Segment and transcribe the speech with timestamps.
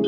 [0.00, 0.06] 大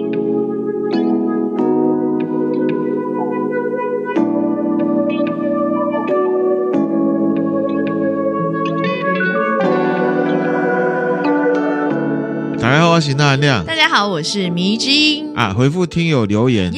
[12.71, 13.67] 家好，我是纳亮。
[13.67, 15.53] 大家好，我是迷之音啊。
[15.53, 16.73] 回复听友留言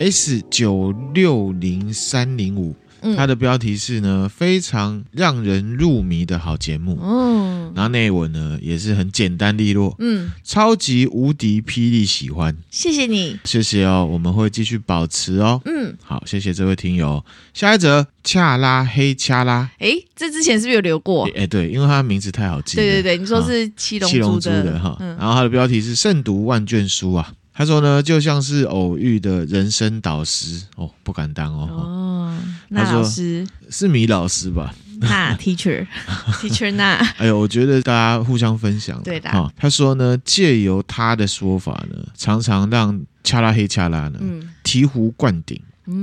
[0.00, 2.74] S 九六零三零五。
[3.16, 6.98] 它的标题是呢，非常让人入迷的好节目。
[7.02, 9.94] 嗯，然后内文呢也是很简单利落。
[9.98, 15.60] 嗯，超级无敌霹雳喜欢，谢谢你，谢谢哦，我们会继续保持哦。
[15.64, 17.24] 嗯，好，谢谢这位听友。
[17.52, 21.28] 下一则恰拉黑恰拉，哎，这之前是不是有留过？
[21.34, 22.76] 哎，对，因为他的名字太好记。
[22.76, 24.96] 对对对，你说是七龙七龙珠的哈。
[25.18, 27.32] 然后他的标题是胜读万卷书啊。
[27.54, 31.68] 他说呢，就像是偶遇的人生导师哦，不敢当哦。
[31.70, 32.38] 哦，
[32.68, 34.74] 那老师是米老师吧？
[35.00, 35.86] 那 teacher
[36.40, 36.94] teacher 那。
[37.18, 39.02] 哎呦，我觉得大家互相分享。
[39.02, 39.52] 对的。
[39.56, 45.60] 他说呢，借由他的说法呢，常常让恰拉黑恰拉呢，嗯，醍醐灌顶。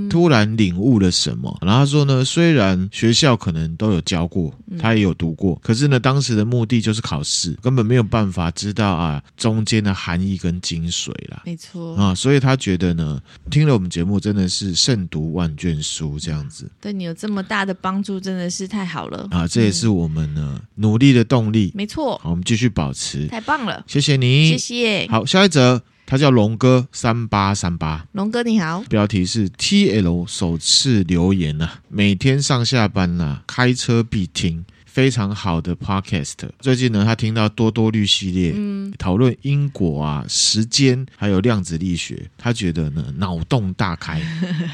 [0.09, 11.43] 突然领悟了什么，然后他说呢，虽然学校可能都有教过，他也有读过，可是呢，当时的目的就是考试，根本没有办法知道啊中间的含义跟精髓啦。
[11.45, 19.47] 没错啊，所以他觉得呢，听了我们节目真的是胜读万卷书这样子，对你有这么大的帮助，真的是太好了啊！
[19.47, 21.71] 这也是我们呢努力的动力。
[21.75, 25.07] 没错，好，我们继续保持，太棒了，谢谢你，谢谢。
[25.09, 25.81] 好，下一则。
[26.09, 28.83] 他叫龙哥三八三八，龙哥你好。
[28.89, 34.65] 标题是 TL 首次留言呐、啊，每天上下班呐、啊，开车必听。
[34.99, 36.33] 非常好的 podcast。
[36.59, 44.21] 最近呢，他听到多多绿系列，嗯，讨论因果啊、时间，还有量子力学，他觉得呢脑洞大开。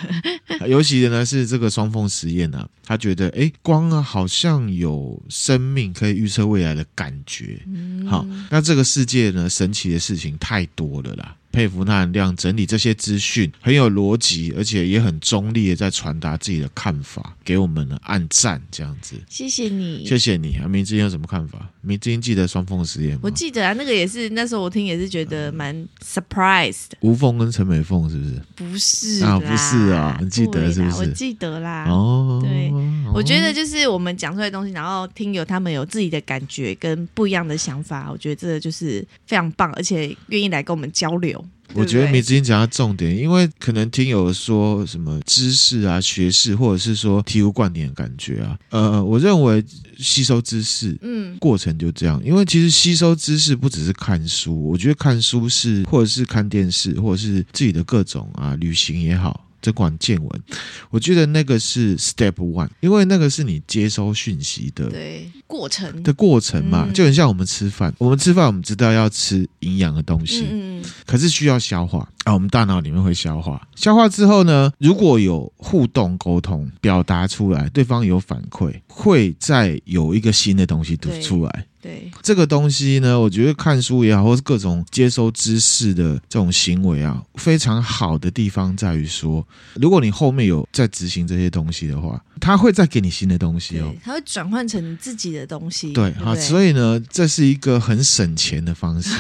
[0.67, 7.61] 尤其的呢是这个双缝实验啊，他觉得哎，光啊好像有生命可以预测未来的感觉。
[7.67, 11.35] 嗯，好，那这个世界呢神奇的事情太多了啦。
[11.56, 19.16] 佩服那亮整理这些资讯很有逻辑，而且也很中立的在传达自己的看法，给我们呢按赞这样子。
[19.30, 20.67] 谢谢你，谢谢你啊！
[20.67, 21.70] 明之音有什么看法？
[21.82, 23.21] 明之音记得双凤实验吗？
[23.23, 25.73] 我记得啊，那个也是那时候我听也是觉得蛮
[26.04, 26.89] surprised。
[26.99, 28.42] 吴凤跟陈美凤是不是？
[28.55, 30.98] 不是啊，不是啊，你记得是不是？
[30.98, 31.86] 我记得啦。
[31.88, 32.70] 哦，对，
[33.14, 41.44] 我觉得就是我们讲出来的东西，然后听友他们有自己的感觉跟不一样的想法，我觉得这个就是非常棒，而且愿意来跟我们交流。
[41.75, 48.58] 我觉得你之音讲到重点，因为可能听友说什么知识啊、学识，或者是说醍醐灌顶的感觉啊。
[48.69, 49.63] 呃，我认为
[49.97, 52.21] 吸收知识，嗯，过程就这样。
[52.23, 59.45] 因为其实吸收知识不只是看书，我觉得看书是，或者是看电视，或者是自己的各种啊旅行也好。
[59.65, 60.43] 只管见闻，
[60.92, 66.03] 我觉得那个是 step one，因为那个是你接收讯息的对过程。
[66.03, 72.08] 的过程嘛，就很像我们吃饭，我们吃饭我们知道要吃营养的东西，嗯，可是需要消化。
[72.26, 81.65] 啊，我们大脑里面会消化，消化之后呢，如果有互动沟通表达出来，对方有反馈，会再有一个新的东西读出来。
[81.85, 95.93] 对这个东西呢，我觉得看书也好，或是各种接收知识的这种行为啊，非常好的地方在于说，如果你后面有在执行这些东西的话，它会再给你新的东西哦，它会转换成你自己的东西。
[95.93, 99.11] 对，啊，所以呢，这是一个很省钱的方式。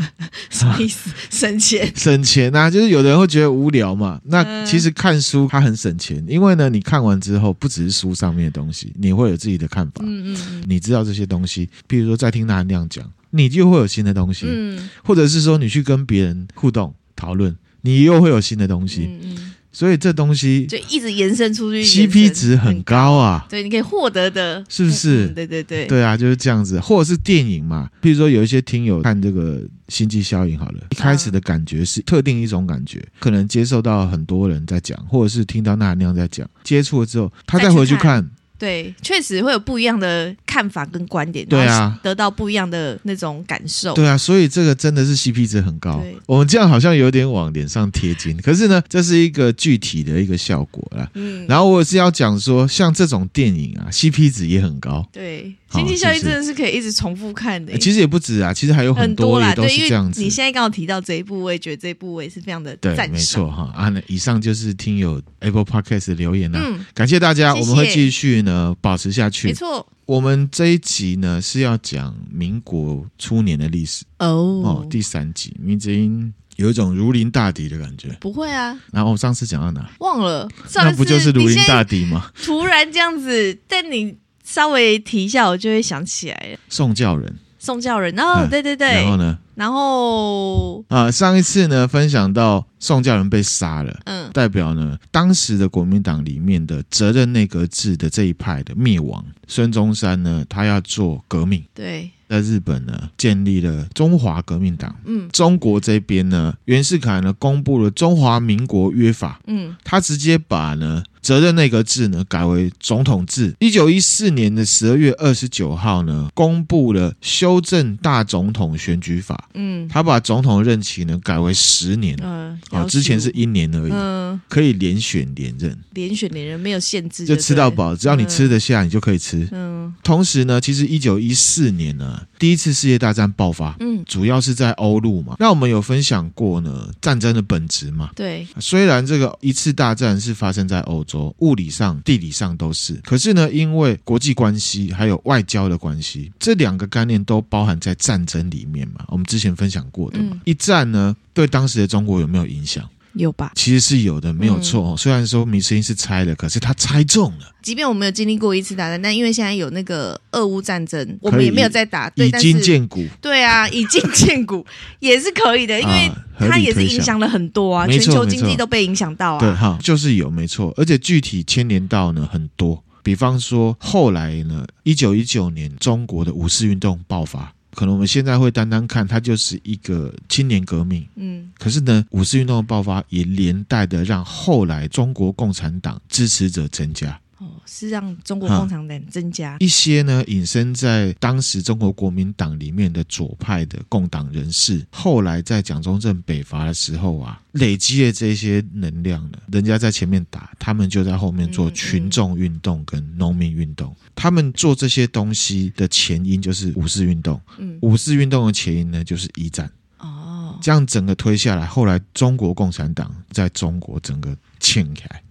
[0.48, 1.10] 什么意思？
[1.28, 1.92] 省钱？
[1.94, 4.18] 省钱啊，就是有的人会觉得无聊嘛。
[4.24, 10.02] 那其实看书它很省钱，因为呢，你看完之后，不只是书上面的东西，你会有自己的看法。
[10.02, 12.05] 嗯嗯，你知道这些东西，譬如。
[12.06, 25.26] 说在听他那样讲，你就会有新的东西，嗯，或者是说你去跟别人互动讨论，你又会有新的东西，嗯嗯，所以这东西就一直延伸出去，CP 值很高啊，对，你可以获得的，是不是？
[25.26, 38.30] 嗯，对对对，对啊，就是这样子，或者是电影嘛，譬如说有一些听友看这个《星际效应》好了，一开始的感觉是特定一种感觉，可能接受到很多人在讲，或者是听到那那样在讲，接触了之后，他再回去看。
[38.58, 43.92] 对，确实会有不一样的看法跟观点，对啊，得到不一样的那种感受。
[43.92, 46.00] 对啊，所以这个真的是 CP 值很高。
[46.00, 51.06] 对我们这样好像有点往脸上贴金，可是呢，这是一个具体的一个效果啦。
[51.12, 55.06] 嗯，然后我是要讲说，像这种电影啊《CP 值也很高。
[55.12, 57.76] 对，《经济效益》真的是可以一直重复看的。
[57.76, 60.22] 其实也不止啊，其实还有很多啦都是这样子。
[60.22, 63.70] 你现在刚好提到这一部，我也觉得这一部我也是非常的赞没错哈。
[63.76, 66.62] 啊，那以上就是听友 Apple Podcast 的留言啦。
[66.64, 69.48] 嗯，感谢大家，谢谢我们会继续呢保持下去。
[69.48, 74.62] 没错，我们这一集呢是要讲民国初年的历史哦。
[74.64, 78.16] 哦，第三集，迷之音有一种如临大敌的感觉。
[78.20, 78.78] 不会啊。
[78.92, 79.90] 然后我上次讲到哪？
[79.98, 80.48] 忘了。
[80.76, 82.30] 那不就是如临大敌吗？
[82.44, 86.58] 突然这样子，但你稍微提一下，我就会想起来了。
[86.68, 87.36] 宋教仁。
[87.66, 89.38] 宋教仁哦，嗯、对对对，然后呢？
[89.56, 99.24] 然后啊，上一次呢，分享到宋教仁被杀了，嗯，代表呢，当时的国民党里面的责任内阁制的这一派的灭亡。
[99.48, 104.94] 孙中山呢，他要做革命，对，在日本呢，建立了中华革命党。
[105.04, 111.02] 嗯，中国这边呢，袁世凯呢，公布了中华民国约法，嗯，他直接把呢。
[111.26, 113.52] 责任内阁制呢，改为总统制。
[113.58, 119.48] 一九一四年的十二月二十九号呢，公布了修正大总统选举法。
[119.54, 122.16] 嗯，他把总统任期呢改为十年。
[122.22, 123.92] 嗯，啊，之前是一年而已。
[123.92, 125.76] 嗯，可以连选连任。
[125.94, 129.48] 连选连任没有限制，就吃到饱，只要你吃得下，你就可以吃。
[129.50, 133.74] 嗯，同时呢，其实一九一四年呢，第一次世界大战爆发。
[133.80, 135.34] 嗯，主要是在欧陆嘛。
[135.40, 138.10] 那我们有分享过呢，战争的本质嘛。
[138.14, 149.04] 对，虽然这个一次大战是发生在欧洲，物理上、地理上都是，可是呢，因为国际关系还有外交的关系，这两个概念都包含在战争里面嘛。
[149.08, 152.88] 我们之前分享过的嘛，嗯、一战呢，对当时的中国有没有影响？
[153.16, 153.52] 有吧？
[153.54, 154.90] 其实是有的，没有错。
[154.90, 157.52] 嗯、虽然说米斯林是猜的，可是他猜中了。
[157.62, 163.04] 即便我们有经历过一次大战，但因为现在有那个俄乌战争，我们也没有在打，对，以今见骨。
[163.20, 164.64] 对啊， 以今见骨
[165.00, 169.40] 也是可以的，因为它也是影响了很多啊，全球经济都被影响到啊。
[169.40, 177.52] 对哈，就是有没错，而且具体牵连到呢很多，比方说后来呢，一九一九年中国的五四运动爆发。
[177.76, 187.20] 可能我们现在会单单看它就是一个青年革命，嗯，可是呢，五四运动的爆发也连带的让后来中国共产党支持者增加。
[187.38, 203.90] 哦，是让中国共产党增加一些呢，隐身在当时中国国民党里面的左派的共党人士，后来在蒋中正北伐的时候啊，累积了这些能量呢，人家在前面打，他们就在后面做群众运动跟农民运动。
[203.90, 209.70] 嗯嗯、他们做这些东西的前因就是五四运动，嗯，五四运动的前因呢就是一战。
[209.98, 215.22] 哦，这样整个推下来，后来中国共产党在中国整个欠起来。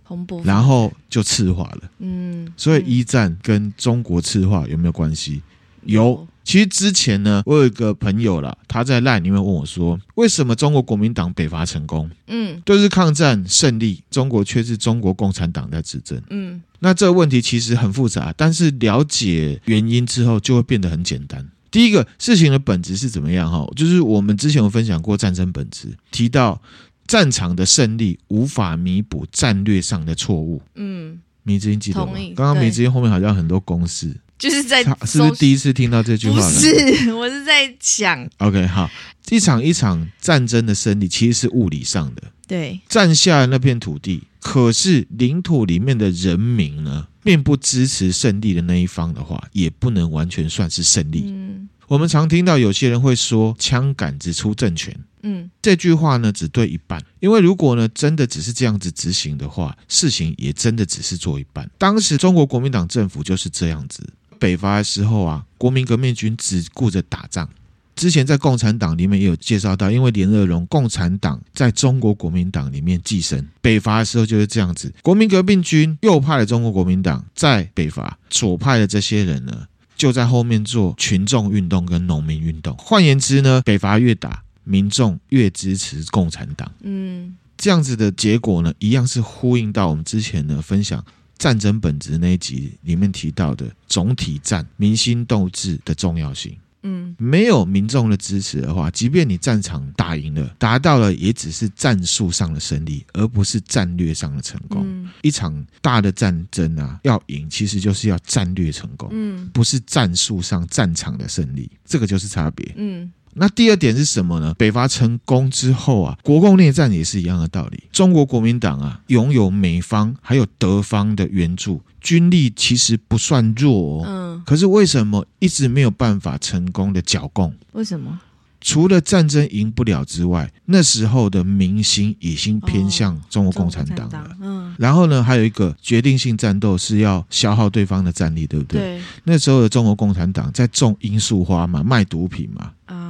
[0.44, 5.42] 然后就赤化了，嗯，所以一战跟中国赤化有没有关系？
[5.84, 6.28] 有。
[6.44, 21.44] 其实之前呢，我有一个朋友啦，他在 LINE 里面问我说，为什么中国国民党北伐成功，嗯，对日抗战胜利，中国却是中国共产党在执政，嗯，那这个问题其实很复杂，但是了解原因之后就会变得很简单。
[21.72, 23.52] 第一个事情的本质是怎么样？
[23.52, 26.62] 哈，就是我们之前有分享过战争本质，提到。
[27.08, 30.62] 战场的胜利无法弥补战略上的错误。
[30.76, 32.14] 嗯，迷之音记得吗？
[32.36, 36.42] 刚刚迷之音后面好像很多公式，就是在是不是第一次听到这句话？
[36.42, 38.28] 不是， 我是在想。
[38.38, 38.90] OK，好，
[39.30, 51.24] 一场一场战争的胜利其实是物理上的，对，占下那片土地，可是领土里面的人民呢，并不支持胜利的那一方的话，也不能完全算是胜利。
[51.28, 54.98] 嗯，我们常听到有些人会说“枪杆子出政权”。
[55.28, 61.68] 嗯，这句话呢只对一半，因为如果呢真的只是这样子执行的话，事情也真的只是做一半。
[61.80, 67.50] 当时中国国民党政府就是这样子，北伐的时候啊，国民革命军只顾着打仗。
[67.96, 79.66] 之前在共产党里面也有介绍到，因为连乐融共产党在中国国民党里面寄生，北伐的时候就是这样子，国民革命军右派的中国国民党在北伐，左派的这些人呢
[80.06, 82.76] 就在后面做群众运动跟农民运动。
[82.78, 84.44] 换言之呢，北伐越打。
[84.68, 91.06] 民众越支持共产党，嗯，这样子的结果呢，一样是呼应到我们之前呢分享
[91.38, 96.58] 战争本质那一集里面提到的总体战、民心斗志的重要性。
[96.86, 104.84] 嗯，没有民众的支持的话，即便你战场打赢了，达到了也只是战术上的胜利，而不是战略上的成功。
[104.86, 112.74] 嗯，一场大的战争啊，要赢其实就是要战略成功，嗯，不是战术上战场的胜利，这个就是差别。
[112.78, 113.12] 嗯。
[113.38, 114.54] 那第二点是什么呢？
[114.58, 117.84] 北伐成功之后啊，国共内战也是一样的道理。
[117.92, 124.04] 中国国民党啊，拥有美方还有德方的援助，军力其实不算弱哦。
[124.08, 124.44] 嗯。
[124.46, 127.54] 可是为什么一直没有办法成功的剿共？
[127.74, 128.20] 为什么？
[128.62, 134.30] 除了战争赢不了之外，那时候的民心已经偏向中国共产党了。
[134.42, 134.74] 嗯。
[134.80, 138.80] 然后呢，还有一个决定性战斗是要消耗对方的战力，对不对？
[138.80, 139.02] 对。
[139.26, 142.72] 那时候的中国共产党在种罂粟花嘛，卖毒品嘛。
[142.86, 142.94] 啊。
[143.04, 143.05] 嗯，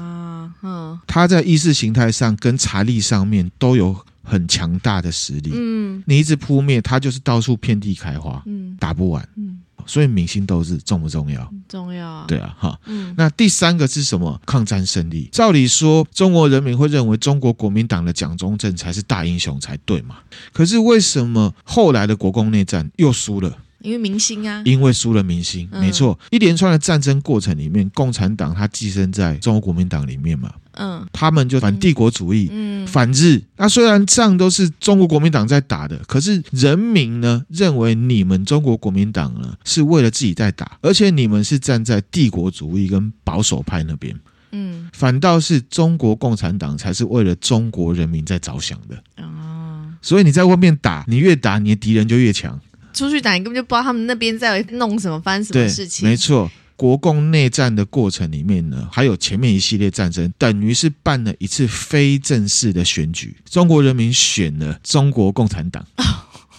[1.08, 5.52] 他在意识形态上跟财力上面都有很强大的实力。
[5.54, 8.42] 嗯，你一直扑灭他，就是到处遍地开花。
[8.46, 9.28] 嗯，打不完。
[9.36, 11.54] 嗯，所以明星斗志重不重要？
[11.70, 12.26] 重要啊。
[12.28, 12.80] 对啊，哈。
[12.86, 14.42] 嗯，那第三个是什么？
[14.46, 15.30] 抗战胜利。
[15.32, 20.18] 照理说，中国人民会认为中国国民党的蒋中正才是大英雄才对嘛？
[20.52, 23.56] 可是为什么后来的国共内战又输了？
[23.86, 26.18] 因为明星啊，因为输了明星，没错。
[26.32, 30.52] 一连串的战争过程里面，共产党它寄生在中国国民党里面嘛。
[30.78, 33.42] 嗯，他们就反帝国主义，嗯，反日。
[33.56, 44.14] 那虽然仗都是中国国民党在打的，可是人民呢认为你们中国国民党呢是为了自己在打，而且你们是站在帝国主义跟保守派那边，
[44.52, 49.24] 嗯，反倒是中国共产党才是为了中国人民在着想的。
[49.24, 52.60] 哦，所以你在外面打，你越打，你的敌人就越强。
[52.96, 56.10] 出去打，你根本就不知道他们那边在弄什么，发生什么事情。
[56.10, 56.50] 没错。
[56.78, 63.34] 国共内战的过程里面呢，还有前面一系列战争，等于是办了一次非正式的选举。
[63.50, 66.04] 中国人民选了中国共产党，哦、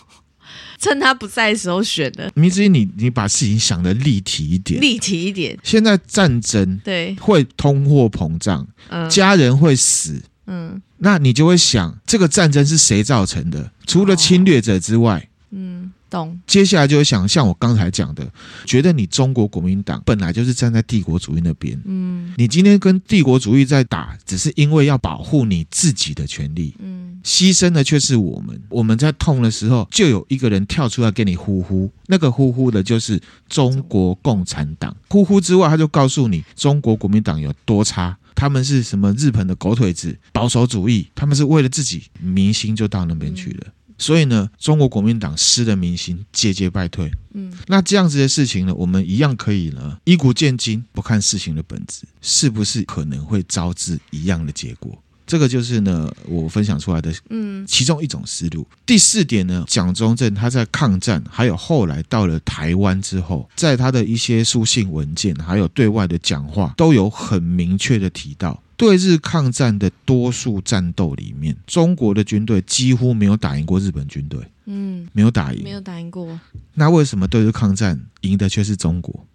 [0.80, 2.32] 趁他不在的时候选的。
[2.34, 5.58] 明子，你你把事情想的立体一点，立体一点。
[5.62, 13.70] 现在战争对会通货膨胀，嗯，家人会死，嗯，那你就会想，这个战争是谁造成的？
[13.86, 15.92] 除了侵略者之外，哦、嗯。
[16.08, 16.38] 懂。
[16.46, 18.26] 接下来就会想，像我刚才讲的，
[18.64, 28.60] 觉得你中国国民党本来就是站在帝国主义那边，嗯，你今天跟帝国主义在打，只是因为要保护你自己的权利，嗯，牺牲的却是我们。
[28.68, 34.96] 我们在痛的时候，就有一个人跳出来给你呼呼，那个呼呼的就是中国共产党。
[35.08, 43.64] 呼呼之外，他就告诉你中国国民党有多差，他们是什么日本的狗腿子、保守主义，他们是为了自己，民心就到那边去了。
[43.66, 47.10] 嗯所以呢，中国国民党失了民心，节节败退。
[47.34, 54.96] 嗯，那这样子的事情呢，我们一样可以呢，以古鉴今，不看事情的本质，是不是可能会招致一样的结果？
[55.26, 58.64] 这个就是呢，我分享出来的，嗯，其中一种思路。
[58.86, 68.62] 第四点呢，蒋中正他在抗战，还有后来到了台湾之后，在他的一些书信文件，还有对外的讲话，都有很明确的提到。
[68.76, 74.40] 对日抗战的多数战斗里面，中国的军队几乎没有打赢过日本军队。
[74.66, 76.38] 嗯，没有打赢，没有打赢过。
[76.74, 79.26] 那为什么对日抗战赢的却是中国？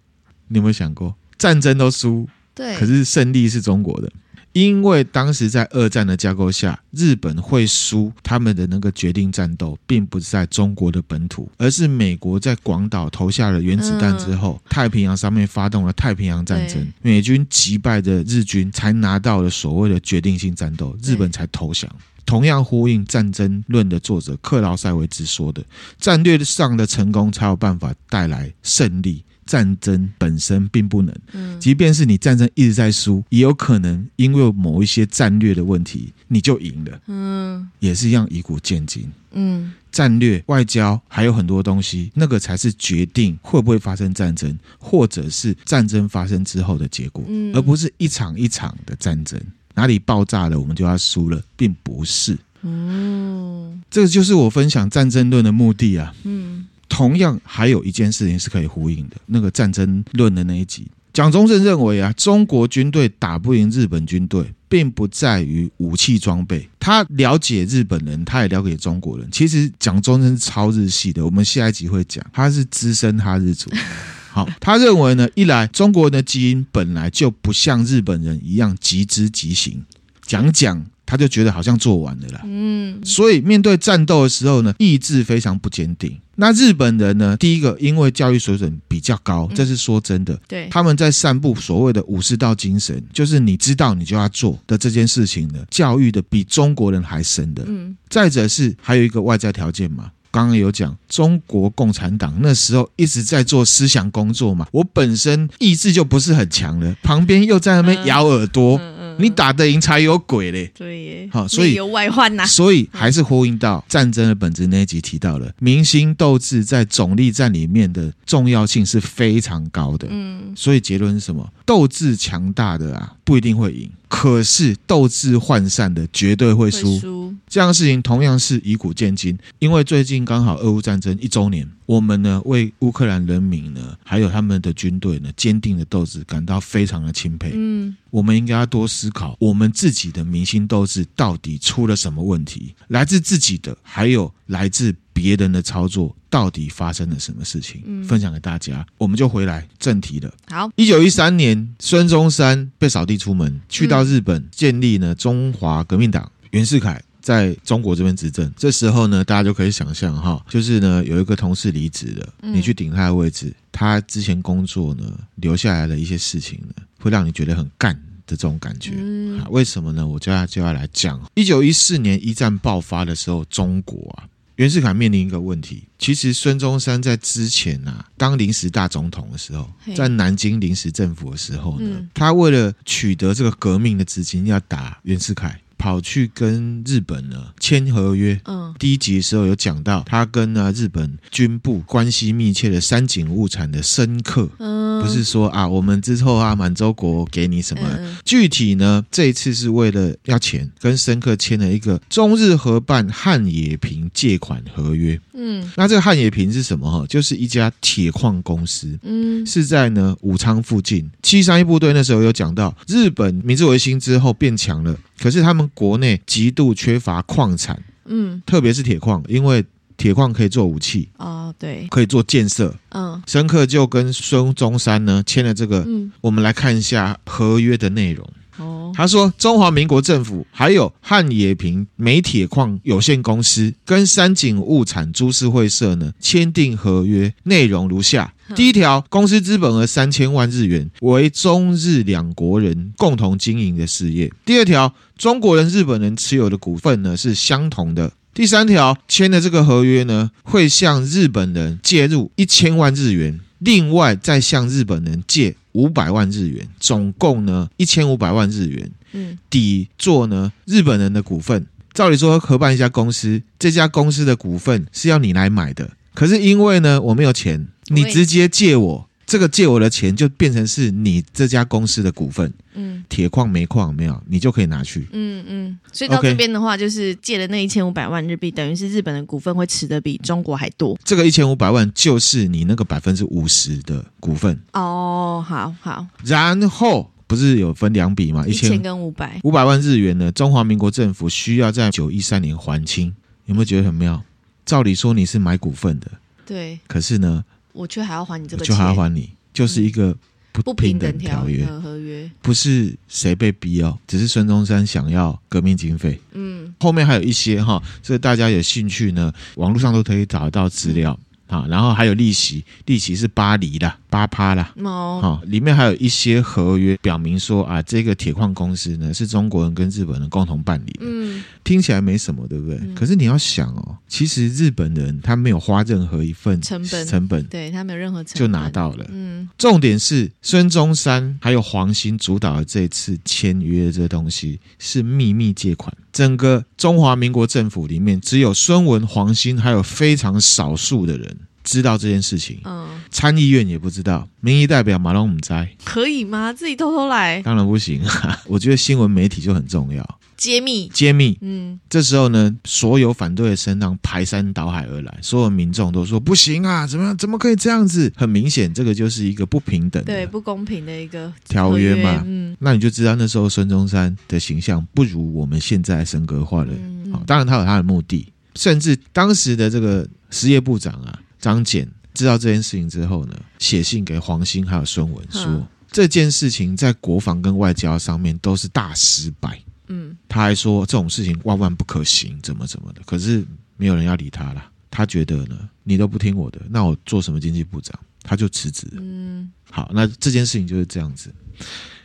[0.48, 4.12] 你有没有想过，战争都输，对，可是胜利是中国的？
[4.52, 21.90] 因为当时在二战的架构下，日本会输，他们的那个决定战斗，并不是在中国的本土，而是美国在广岛投下了原子弹之后，太平洋上面发动了太平洋战争，美军击败的日军才拿到了所谓的决定性战斗，日本才投降。
[22.24, 25.62] 同样呼应《战争论》的作者克劳塞维茨说的
[25.98, 31.14] ：“战略上的成功才有办法带来胜利。”战争本身并不能，
[31.60, 36.98] 即便是你战争一直在输，也有可能因为某一些战略的问题，你就赢了。
[37.06, 39.06] 嗯，也是一样以古见今。
[39.32, 49.38] 嗯，战略、外交还有很多东西，那个才是决定会不会发生战争，或者是战争发生之后的结果，而不是一场一场的战争，
[49.74, 52.38] 哪里爆炸了，我们就要输了，并不是。
[52.62, 56.14] 嗯，这个就是我分享《战争论》的目的啊。
[56.22, 56.66] 嗯。
[56.92, 66.68] 同样还有一件事情是可以呼应的，那个战争论的那一集，蒋中正认为啊，中国军队打不赢日本军队，并不在于武器装备。
[66.78, 69.26] 他了解日本人，他也了解中国人。
[69.32, 73.70] 其实蒋中正是超日系的，我们下一集会讲，他是资深哈日族。
[74.30, 79.82] 好，他认为呢，一来中国人的基因本来就不像日本人一样即知即行，
[80.26, 80.84] 讲讲。
[81.04, 86.18] 他就觉得好像做完了啦，嗯，所以面对战斗的时候呢，意志非常不坚定。
[86.36, 97.62] 那日本人呢，第一个因为教育水准比较高，这是说真的，对，他们在散布所谓的武士道精神，就是你知道你就要做的这件事情呢，教育的比中国人还深的。
[97.66, 108.78] 嗯，再者是还有一个外在条件嘛，刚刚有讲，中国共产党那时候一直在做思想工作嘛，我本身意志就不是很强了，旁边又在那边咬耳朵。
[108.78, 110.70] 嗯嗯你打得赢才有鬼嘞！
[110.74, 112.44] 对耶，好，所以有外患呐。
[112.46, 120.08] 所以还是呼应到战争的本质那一集提到了明星斗志在总力战里面的重要性是非常高的。
[120.10, 121.48] 嗯，所以结论是什么？
[121.64, 123.90] 斗志强大的啊，不一定会赢。
[124.08, 129.38] 可是斗志涣散的绝对会输，这样的事情同样是以古鉴今。
[129.58, 137.52] 因为最近刚好俄乌战争一周年，我们呢为乌克兰人民呢，还有他们的军队呢坚定的斗志感到非常的钦佩。
[137.54, 142.74] 嗯，我们应该要多思考，我们自己的民心斗志到底出了什么问题？
[142.88, 144.94] 来自自己的，还有来自。
[145.12, 147.82] 别人的操作到底发生了什么事情？
[147.86, 150.32] 嗯，分享给大家，我们就回来正题了。
[150.48, 156.30] 好，一九一三年，孙中山被扫地出门，去到日本建立呢中华革命党。
[156.50, 165.04] 袁世凯在中国这边执政，这时候呢，大家就可以想象哈，就是呢有一个同事离职了，你去顶他的位置，他之前工作呢
[165.36, 167.94] 留下来的一些事情呢，会让你觉得很干
[168.26, 168.92] 的这种感觉。
[168.96, 170.06] 嗯为什么呢？
[170.06, 174.28] 我就要就要来讲，一九一四年一战爆发的时候，中国啊。
[174.56, 185.58] 袁世凯面临一个问题，其实孙中山在之前啊，当临时大总统的时候，在南京临时政府的时候呢，嗯、他为了取得这个革命的资金，要打袁世凯。
[185.82, 188.40] 跑去跟日本呢签合约。
[188.44, 194.48] 嗯，第一集的时候有讲到，他跟呢日本军部关系密切的三井物产的深刻。
[194.60, 197.82] 嗯，不是说啊，我们之后啊满洲国给你什么？
[197.98, 205.20] 嗯、具体呢，这一次是为了要钱，跟深刻签了一个中日合办汉冶平借款合约。
[205.32, 206.88] 嗯，那这个汉冶平是什么？
[206.88, 208.96] 哈，就是一家铁矿公司。
[209.02, 211.10] 嗯，是在呢武昌附近。
[211.24, 214.96] 七三一部队那时候有讲到，日本明治维新之后变强了。
[215.18, 219.64] 可是他们国内极度缺乏矿产，嗯，特别是铁矿，因为
[219.96, 228.28] 铁矿可以做武器哦，对，可以做建设，嗯，深刻就跟孙中山呢签了这个，嗯，我们来看一下合约的内容。
[228.62, 238.32] 哦，他说中华民国政府还有汉冶萍煤铁矿有限公司跟三井物产株式会社呢签订合约，内容如下。
[238.54, 244.30] 第一条，公司资本额三千万日元，为中日两国人共同经营的事业。
[244.44, 248.12] 第二条，中国人、日本人持有的股份呢是相同的。
[248.34, 261.66] 第三条，签的这个合约呢，会向日本人借入一千万日元，另外再向日本人借五百万日元，总共呢一千五百万日元，嗯，抵做呢日本人的股份。
[261.92, 267.68] 照理说，合办一家公司，这家公司的股份是要你来买的，可是因为呢我没有钱。
[267.88, 272.52] 你直接借我这个借我的钱，就变成是你这家公司的股份。
[272.74, 275.08] 嗯，铁矿煤矿没有，你就可以拿去。
[275.10, 280.98] 嗯嗯，所以到这边的话，就是借的那一千五百万日币，等于是日本的股份会持的比中国还多。
[281.02, 284.54] 这个一千五百万就是你那个百分之五十的股份。
[284.74, 286.06] 哦，好好。
[286.26, 288.46] 然后不是有分两笔吗？
[288.46, 290.30] 一千跟五百，五百万日元呢？
[290.30, 293.14] 中华民国政府需要在九一三年还清。
[293.46, 294.22] 有没有觉得很妙？
[294.66, 296.10] 照理说你是买股份的，
[296.44, 297.42] 对，可是呢？
[297.72, 300.16] 我却还要还你这个钱，就还要还你，就是一个
[300.52, 301.64] 不平等条约。
[301.66, 306.20] 合约，不是谁被逼哦，只是孙中山想要革命经费。
[306.32, 311.18] 嗯，后面还有一些哈，所以大家有兴趣呢，网络上都可以找得到资料。
[311.20, 311.26] 嗯。
[311.52, 314.74] 啊，然后还有利息，利息是巴黎的八趴啦。
[314.84, 321.00] 哦，好，里面还有一些合约表明说啊，这个铁矿公司呢是中国人跟日本人共同办理的。
[321.00, 322.76] 嗯，听起来没什么，对不对？
[322.82, 329.06] 嗯，可是你要想哦，其实日本人他没有花任何一份成本，成本对他没有任何成本就拿到了。
[329.08, 335.90] 嗯，重点是孙中山还有黄兴主导的这次签约这东西是秘密借款。
[336.12, 342.60] 整个中华民国政府里面，只有孙文、黄兴，还有非常少数的人知道这件事情。
[342.64, 346.52] 嗯，参议院也不知道，民意代表马龙姆在，可以吗？
[346.52, 347.42] 自己偷偷来？
[347.42, 348.40] 当然不行啊！
[348.46, 350.18] 我觉得新闻媒体就很重要。
[350.36, 351.38] 揭秘，揭秘。
[351.40, 358.12] 嗯，这时候呢，所有反对的声浪排山倒海而来，所有民众都说不行啊，怎么怎么可以这样子？
[358.16, 362.24] 很明显，这个就是一个不平等、对不公平的一个条约嘛。
[362.26, 366.72] 嗯，那你就知道那时候孙中山的形象不如我们现在神格化了。
[366.72, 379.60] 嗯，当然他有他的目的，甚至当时的这个实业部长啊张翦知道这件事情之后呢，写信给黄兴还有孙文说，嗯，这件事情在国防跟外交上面都是大失败。
[379.88, 383.02] 嗯，他还说这种事情万万不可行，怎么怎么的。
[383.04, 383.44] 可是
[383.76, 384.64] 没有人要理他了。
[384.90, 387.98] 他觉得呢，你都不听我的，那我做什么经济部长？
[388.22, 388.98] 他就辞职了。
[389.00, 391.34] 嗯，好，那这件事情就是这样子。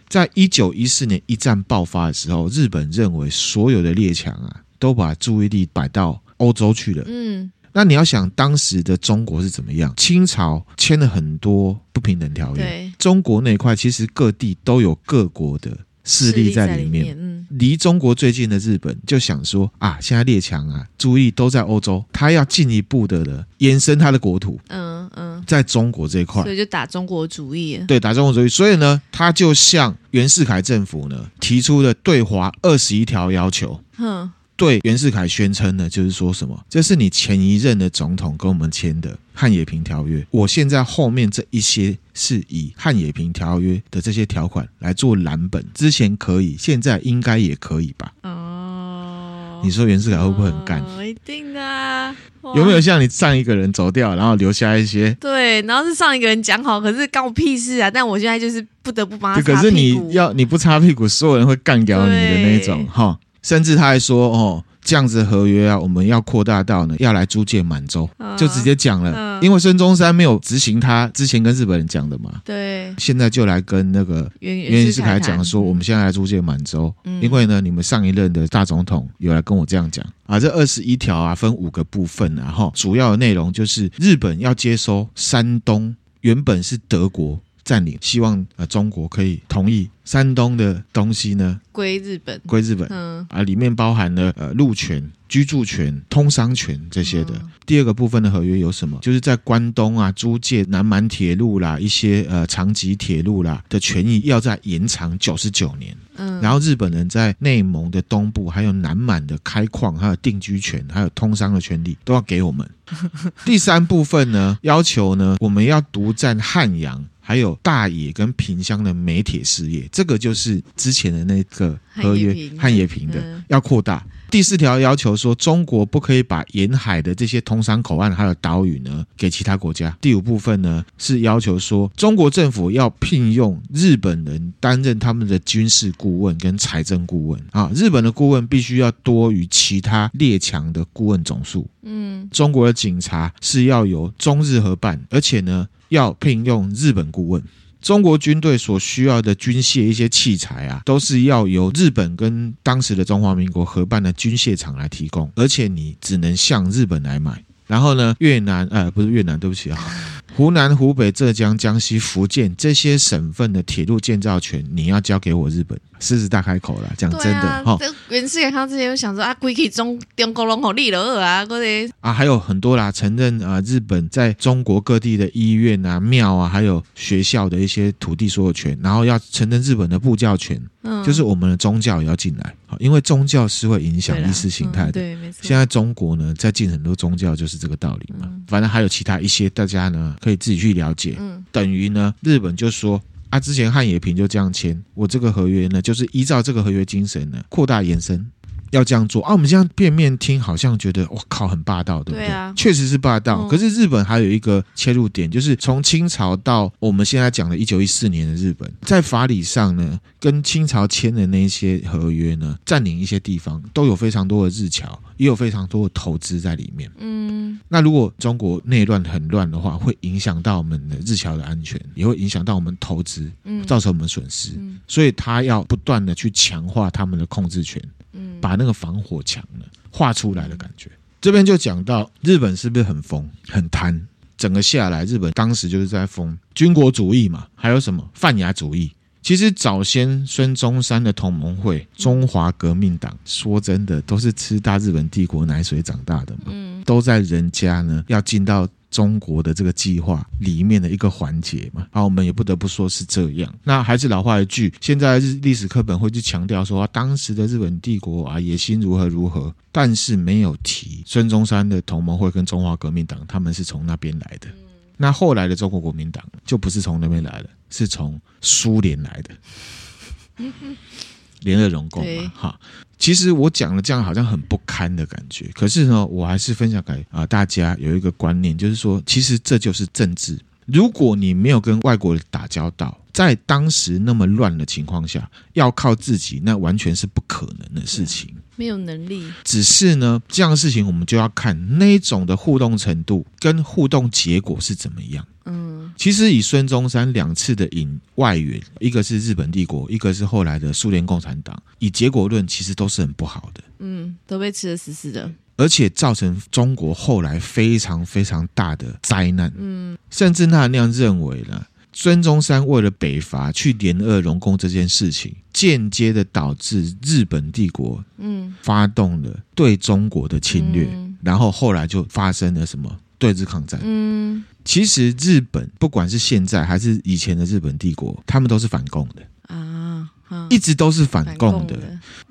[0.07, 7.03] 在一九一四年一战爆发的时候，日本认为所有的列强啊，都把注意力摆到欧洲去了。
[7.07, 9.93] 嗯，那你要想当时的中国是怎么样？
[9.95, 12.91] 清朝签了很多不平等条约，对。
[12.97, 15.77] 中国那块其实各地都有各国的。
[16.09, 34.31] 势力在里面，离中国最近的日本就想说啊，现在列强啊，注意都在欧洲，他要进一步的了延伸他的国土，嗯嗯，在中国这一块，所以就打中国主意，对，打中国主意，所以呢，他就向袁世凯政府呢提出了对华二十一条要求，哼。
[34.57, 36.59] 对袁世凯宣称呢，就是说什么？
[36.67, 40.25] 这是你前一任的总统跟我们签的汉冶平条约。
[40.31, 48.11] 我现在后面这一些是以汉冶平条约的这些条款来做蓝本，之前可以，现在应该也可以吧？
[48.23, 50.81] 哦，你说袁世凯会不会很干？
[50.81, 52.15] 哦、一定啊！
[52.55, 55.15] 有没有像你上一个人走掉，然后留下一些？
[55.19, 57.91] 对，然后是上一个人讲好，可是干我屁事啊！
[57.91, 59.41] 但我现在就是不得不帮他。
[59.41, 63.19] 可是你要你不擦屁股，所有人会干掉你的那种哈。
[63.47, 69.13] 甚至他还说：“哦，这样子的合约啊，我们要扩大到呢，要来租借满洲，嗯、就直接讲了。
[69.15, 80.05] 嗯、因为孙中山没有执行他之前跟日本人讲的嘛，对，现在就来跟那个袁袁世凯讲说，我们现在来租借满洲，嗯、因为呢，你们上一任的大总统有来跟我这样讲。
[80.25, 80.37] 啊。
[80.37, 97.33] 这二十一条啊，分五个部分，然后主要的内容就是日本要接收山东，原本是德国占领，希望呃中国可以同意山东的东西呢归日本，归日本，嗯啊，里面包含了呃路权、居住权、通商权这些的。
[97.33, 98.97] 嗯、第二个部分的合约有什么？
[99.01, 105.93] 就是在关东啊租借南满铁路啦、一些呃长吉铁路啦的权益，要再延长九十九年。
[106.15, 112.67] 嗯，然后日本人在内蒙的东部还有南满的开矿，还有定居权，还有通商的权利，都要给我们。
[113.43, 117.03] 第三部分呢，要求呢，我们要独占汉阳。
[117.27, 124.01] 还有大冶跟萍乡的煤铁事业，这个就是之前的那个合约汉冶萍的，嗯、要扩大。
[124.31, 129.97] 第四条要求说，中国不可以把沿海的这些通商口岸还有岛屿呢给其他国家。
[129.99, 141.67] 第五部分呢是要求说，中国政府要聘用日本人担任他们的军事顾问跟财政顾问啊，日本的顾问必须要多于其他列强的顾问总数。
[141.83, 145.67] 嗯，中国的警察是要由中日合办，而且呢。
[145.89, 147.43] 要聘用日本顾问，
[147.81, 157.43] 中国军队所需要的军械一些器材啊，都是要由日本跟当时的中华民国合办的军械厂来提供，而且你只能向日本来买。
[157.67, 159.77] 然后呢，越南呃不是越南，对不起啊，
[160.35, 165.77] 湖南、湖北、浙江、江西、福建这些省份的铁路建造权，你要交给我日本。
[165.99, 167.77] 狮子大开口了，讲真的哈。
[168.09, 184.91] 袁世凯看到这些，就想说啊，归去中中国龙口立了啊，嗰啲啊，还有很多啦，承认啊，日本在中国各地的医院啊、庙啊，还有学校的一些土地所有权，然后要承认日本的布教权，嗯，就是我们的宗教也要进来，因为宗教是会影响意识形态的。
[184.93, 185.39] 对，没错。
[185.41, 188.29] 现在中国呢，在进很多宗教，就是这个道理嘛。
[188.47, 191.15] 反正还有其他一些，大家呢可以自己去了解。
[191.19, 193.01] 嗯，等于呢，日本就说。
[193.29, 198.31] 啊，之前汉冶萍就这样签，我这个合约呢，就是依照这个合约精神呢，扩大延伸，
[198.71, 199.33] 要这样做啊。
[199.33, 202.27] 我们这样片面听，好像觉得我靠，很霸道，对不对？
[202.27, 203.47] 对啊，确实是霸道。
[203.47, 214.99] 可是日本还有一个切入点，就是从清朝到我们现在讲的一九一四年的日本，在法理上呢，跟清朝签的那些合约呢，占领一些地方，都有非常多的日侨。
[215.17, 216.87] 也有非常多的投资在里面。
[216.99, 224.51] 嗯，那如果中国内乱很乱的话，会影响到我们的日侨的安全，也会影响到我们投资，嗯，造成我们损失。
[224.57, 227.81] 嗯，所以他要不断的去强化他们的控制权，
[228.17, 230.89] 嗯，把那个防火墙呢画出来的感觉。
[231.21, 233.99] 这边就讲到日本是不是很疯很贪？
[234.37, 238.91] 整个下来，日本当时就是在疯军国主义嘛，还有什么泛亚主义。
[239.23, 253.53] 其实早先孙中山的同盟会中华革命党，说真的都是吃大日本帝国奶水长大的嘛，嗯，都在人家呢要进到中国的这个计划里面的一个环节嘛，啊，我们也不得不说是这样。
[253.63, 264.47] 那还是老话一句，现在日历史课本会去强调说，当时的日本帝国啊野心如何如何，但是没有提孙中山的同盟会跟中华革命党他们是从那边来的。
[264.95, 270.45] 那后来的中国国民党就不是从那边来的，是从苏联来的，
[271.41, 272.59] 联俄容共嘛，哈。
[272.97, 280.37] 其实我讲了这样好像很不堪的感觉，可是呢，我还是分享给啊大家有一个观念，就是说，其实这就是政治。
[280.65, 288.33] 如果你没有跟外国人打交道，在当时那么乱的情况下，要靠自己，那完全是不可能的事情。
[288.57, 295.25] 没有能力，只是呢，这样的事情我们就要看那种的互动程度跟互动结果是怎么样。
[295.45, 303.61] 嗯，其实以孙中山两次的引外援，一个是日本帝国，一个是后来的苏联共产党，以结果论，其实都是很不好的。
[303.79, 309.51] 嗯，都被吃的死死的，而且造成中国后来非常非常大的灾难。
[309.57, 311.65] 嗯，甚至他那样认为呢。
[311.93, 323.79] 孙中山为了北伐去联俄容共这件事情，间接的导致日本帝国嗯发动了对中国的侵略，嗯、然后后来就发生了什么对日抗战。
[323.83, 330.09] 嗯，其实日本不管是现在还是以前的日本帝国，他们都是反共的啊，
[330.49, 331.75] 一直都是反共的。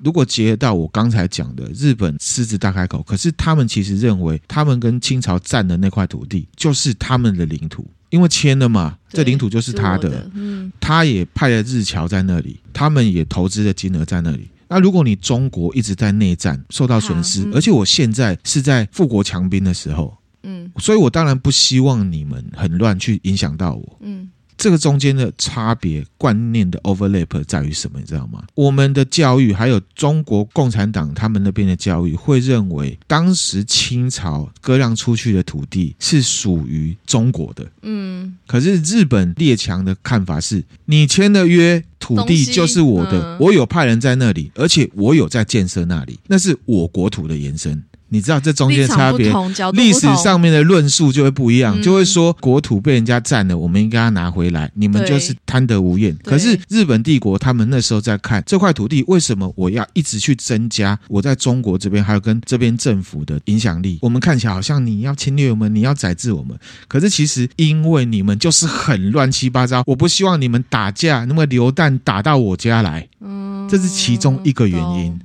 [0.03, 7.89] 如果结合到我刚才讲的日本狮子大开口，可是他们其实认为他们跟清朝占的那块土地就是他们的领土。
[8.11, 14.47] 因为签了嘛，这领土就是他的，的嗯、他也派了日侨在那里，他们也投资的金额在那里。
[14.69, 27.99] 那如果你中国一直在内战受到损失，嗯、而且我现在是在富国强兵的时候，嗯，所以我当然不希望你们很乱去影响到我，嗯，这个中间的差别观念的 overlap 在于什么？
[27.99, 28.43] 你知道吗？
[28.55, 37.69] 我们的教育还有中国共产党他们那边的教育会认为，当时清朝割让出去的土地是属于中国的。
[37.81, 41.83] 嗯，可是日本列强的看法是，你签的约。
[41.99, 47.83] 土地就是我的，嗯、我有派人在那里，而且我有在建设那里，那是我国土的延伸。
[48.09, 49.33] 你知道这中间差别，
[49.73, 56.15] 历史上面的论述就会不一样，嗯、就会说国土被人家占了，我们应该要拿回来，你们就是贪得无厌。
[56.23, 63.99] 可是日本帝国他们那时候在看这块土地，为什么我要一直去增加我在中国这边还有跟这边政府的影响力？
[64.01, 75.19] 我们看起来好像你要侵略我们，你要宰制我们，可是其实因为你们就是很乱七八糟，我不希望你们打架，那么流弹打到我家来，嗯，这是其中一个原因。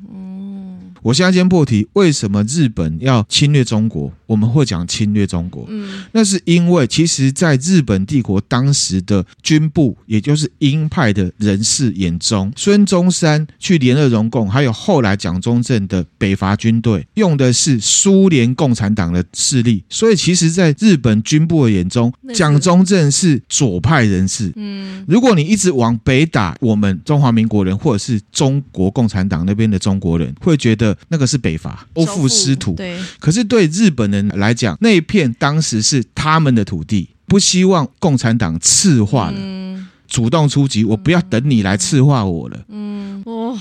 [1.02, 4.12] 我现在先破题，为什么日本要侵略中国？
[4.26, 30.91] 我们会讲侵略中国，嗯，那是因为其实，在日本帝国当时的军部，也就是鹰派的人士眼中，孙中山去联俄容共，还有后来蒋中正的北伐军队，用的是苏联共产党的势力，所以其实，在日本军部的眼中，蒋中正是左派人士，嗯，如果你一直往北打，我们中华民国人或者是中国共产党那边的中国人，会觉得。
[31.08, 32.74] 那个是北伐，收复失土。
[32.74, 40.84] 对，可是对日本人来讲，那一片当时是他们的土地，不希望共产党赤化了，嗯、主动出击。
[40.84, 42.58] 我不要等你来赤化我了。
[42.68, 43.58] 嗯，哦，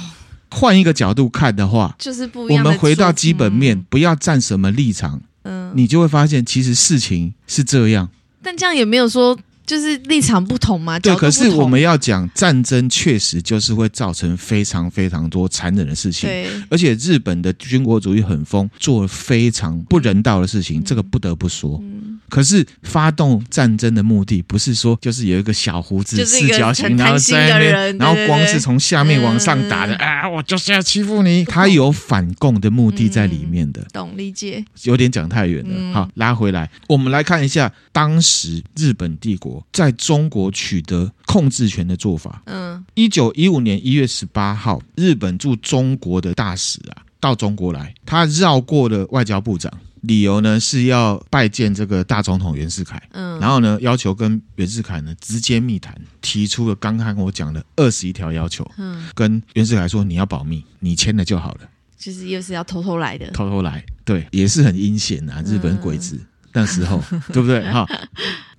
[0.50, 2.63] 换一个角度看的话，就是不一样。
[2.63, 8.10] 我们回到基本面，嗯、不要站什么立场，嗯，你就会发现其实事情是这样。
[8.44, 9.38] 但这样也没有说。
[9.71, 11.15] 就是立场不同嘛，对。
[11.15, 16.29] 可是我们要讲战争，确实就是会造成非常非常多残忍的事情。
[16.29, 21.79] 对，而且日本的军国主义很疯，做了非常不人道的事情，这个不得不说。
[21.81, 22.19] 嗯。
[22.27, 31.43] 可是发动战争的目的不是说就是有一个小胡子四角形，然后在那边，然后光是从下面往上打的啊，我就是要欺负你。
[31.51, 33.86] 他有反共的目的在里面的。
[33.93, 34.63] 懂理解？
[34.84, 35.93] 有点讲太远了。
[35.93, 39.67] 好，拉回来，我们来看一下当时日本帝国。
[39.71, 42.41] 在中国取得控制权的做法。
[42.45, 49.71] 嗯，一九一五年一月十八号，日本驻中国的大使啊到中国来，他绕过了外交部长，
[50.02, 53.02] 理由呢是要拜见这个大总统袁世凯。
[53.12, 58.69] 嗯，然后呢要求跟袁世凯呢直接密谈，提出了刚刚我讲的二十一条要求。
[58.78, 61.62] 嗯，跟袁世凯说你要保密，你签了就好了。
[61.97, 67.00] 其实又是要偷偷来的，偷偷来，对，也是很阴险啊，日本鬼子、嗯、那时候，
[67.32, 67.63] 对不对？
[67.71, 67.88] 哈。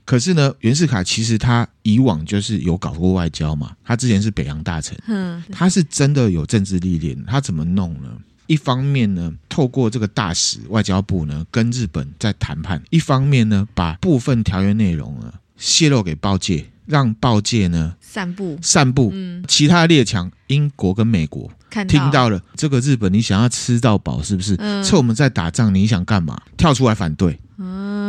[0.04, 7.16] 可是呢，袁世凯其实他以往就是有搞过外交嘛，他之前是北洋大臣，嗯，他是真的有政治历练。
[7.24, 8.08] 他怎么弄呢？
[8.48, 19.10] 一方面呢，透过这个大使外交部呢，跟日本在谈判；一方面呢，把部分条约内容呢泄露给报界，让报界呢散布散布。
[19.14, 21.50] 嗯，其他列强，英国跟美国
[21.88, 24.56] 听到了这个日本，你想要吃到饱是不是？
[24.58, 26.42] 嗯，趁我们在打仗，你想干嘛？
[26.58, 27.38] 跳出来反对。
[27.56, 28.01] 嗯，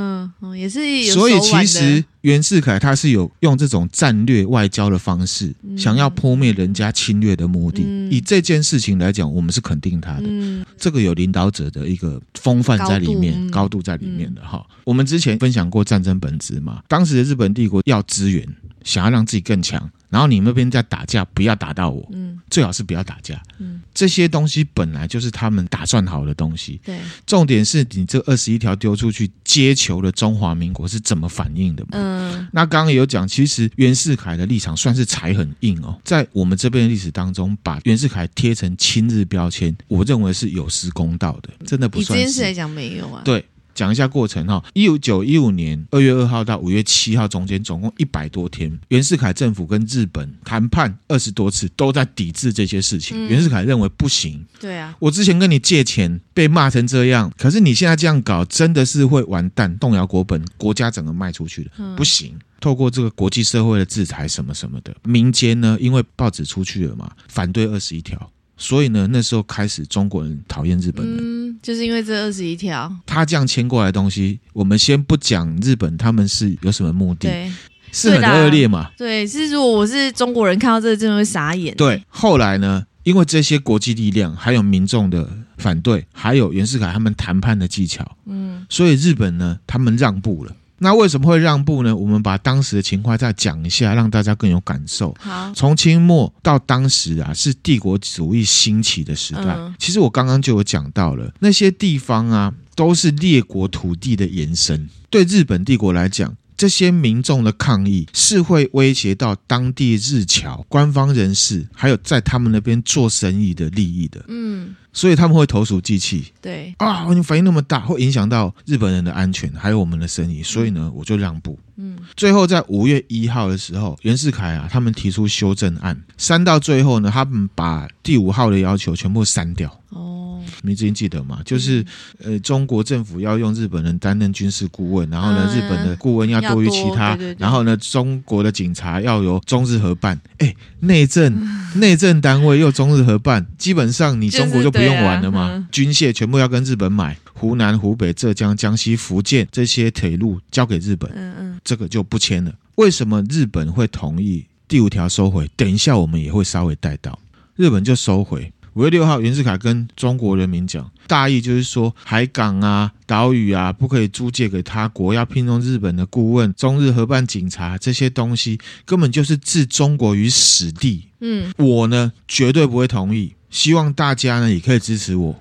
[0.55, 1.13] 也是有。
[1.13, 7.83] 所以其实袁世凯他是有用这种战略外交的方式，嗯、想要扑灭人家侵略的目的。
[7.85, 10.25] 嗯、以这件事情来讲，我们是肯定他的。
[10.25, 14.65] 嗯、这个有领导者的一个风范在里面，高度，高度在里面的哈。
[14.69, 18.47] 嗯、我们之前分享过战争本质嘛，当时的日本帝国要资源，
[18.83, 19.89] 想要让自己更强。
[20.13, 31.89] 然后你们那边在打架，不要打到我，嗯，最好是不要打架，嗯，这些东西本来就是他们打算好的东西，对，重点是你这二十一条丢出去接球的中华民国是怎么反应的嘛？
[31.93, 42.21] 嗯，那刚刚也有讲，其实袁世凯的立场算是踩很硬哦，在我们这边的历史当中，把袁世凯贴成亲日标签，我认为是有失公道的，真的不算是。
[42.21, 43.43] 以这件事来讲，没有啊，对。
[43.73, 53.27] 讲一下过程哈，一九一五年二月二号到五月七号中间，总共一百多天，袁世凯政府跟日本谈判二十多次，都在抵制这些事情。
[53.27, 62.37] 嗯、袁世凯认为不行，对啊，我之前跟你借钱被骂成这样，可是你现在这样搞，真的是会完蛋，动摇国本，国家整个卖出去了，嗯、不行。
[62.59, 68.31] 透过这个国际社会的制裁什么什么的，民间呢，因为报纸出去了嘛，反对二十一条。
[68.63, 72.89] 所以呢，那时候开始中国人讨厌日本人，嗯，就是因为这二十一条。
[73.05, 77.51] 他这样签过来的东西，我们先不讲日本他们是有什么目的，对，
[77.91, 78.89] 是很恶劣嘛？
[78.97, 81.75] 对，是如果我是中国人看到这个，真的会傻眼。
[81.75, 90.55] 对，后来呢，因为这些国际力量，还有民众的反对，还有袁世凯他们谈判的技巧，嗯，所以日本呢，他们让步了。
[90.83, 91.95] 那为什么会让步呢？
[91.95, 95.15] 我们把当时的情况再讲一下，让大家更有感受。
[95.17, 99.55] 好，从清末到当时啊，是帝国主义兴起的时代。
[99.57, 104.89] 嗯、其实我刚刚就有讲到了，那些地方啊，都是列国土地的延伸。
[105.09, 114.23] 对日本帝国来讲，这些民众的抗议是会威胁到当地日侨、官方人士，还有在他们那边做生意的利益的。
[114.27, 114.75] 嗯。
[114.93, 121.57] 所以他们会投鼠忌器，对啊，你反应那么大，会影响到日本人的安全，还有我们的生意，所以呢，我就让步。
[121.75, 129.75] 嗯，最后在五月一号的时候，袁世凯啊，他们提出修正案，删到最后呢，他们把第五号的要求全部删掉。
[129.89, 131.39] 哦，你之前记得吗？
[131.43, 131.83] 就是
[132.23, 140.19] 呃，中国政府要用日本人担任军事顾问，然后呢，日本的顾问要多于其他，然后呢，中国的警察要由中日合办。
[140.37, 141.33] 哎，内政
[141.79, 145.67] 内政单位又中日合办，基本上你中国就不用完了嘛。
[145.71, 147.17] 军械全部要跟日本买。
[147.33, 152.53] 湖南、湖北、浙江、江西、福建这些铁路交给日本，嗯嗯，这个就不签了。
[152.75, 155.49] 为什么日本会同意第五条收回？
[155.57, 157.19] 等一下我们也会稍微带到，
[157.57, 158.53] 日本就收回。
[158.75, 171.07] 五月六号，袁世凯跟中国人民讲，大意就是说，海港啊、岛屿啊，不可以租借给他国，要聘用日本的顾问，中日合办警察这些东西，根本就是置中国于死地。
[171.19, 175.39] 嗯，我呢绝对不会同意，希望大家呢也可以支持我。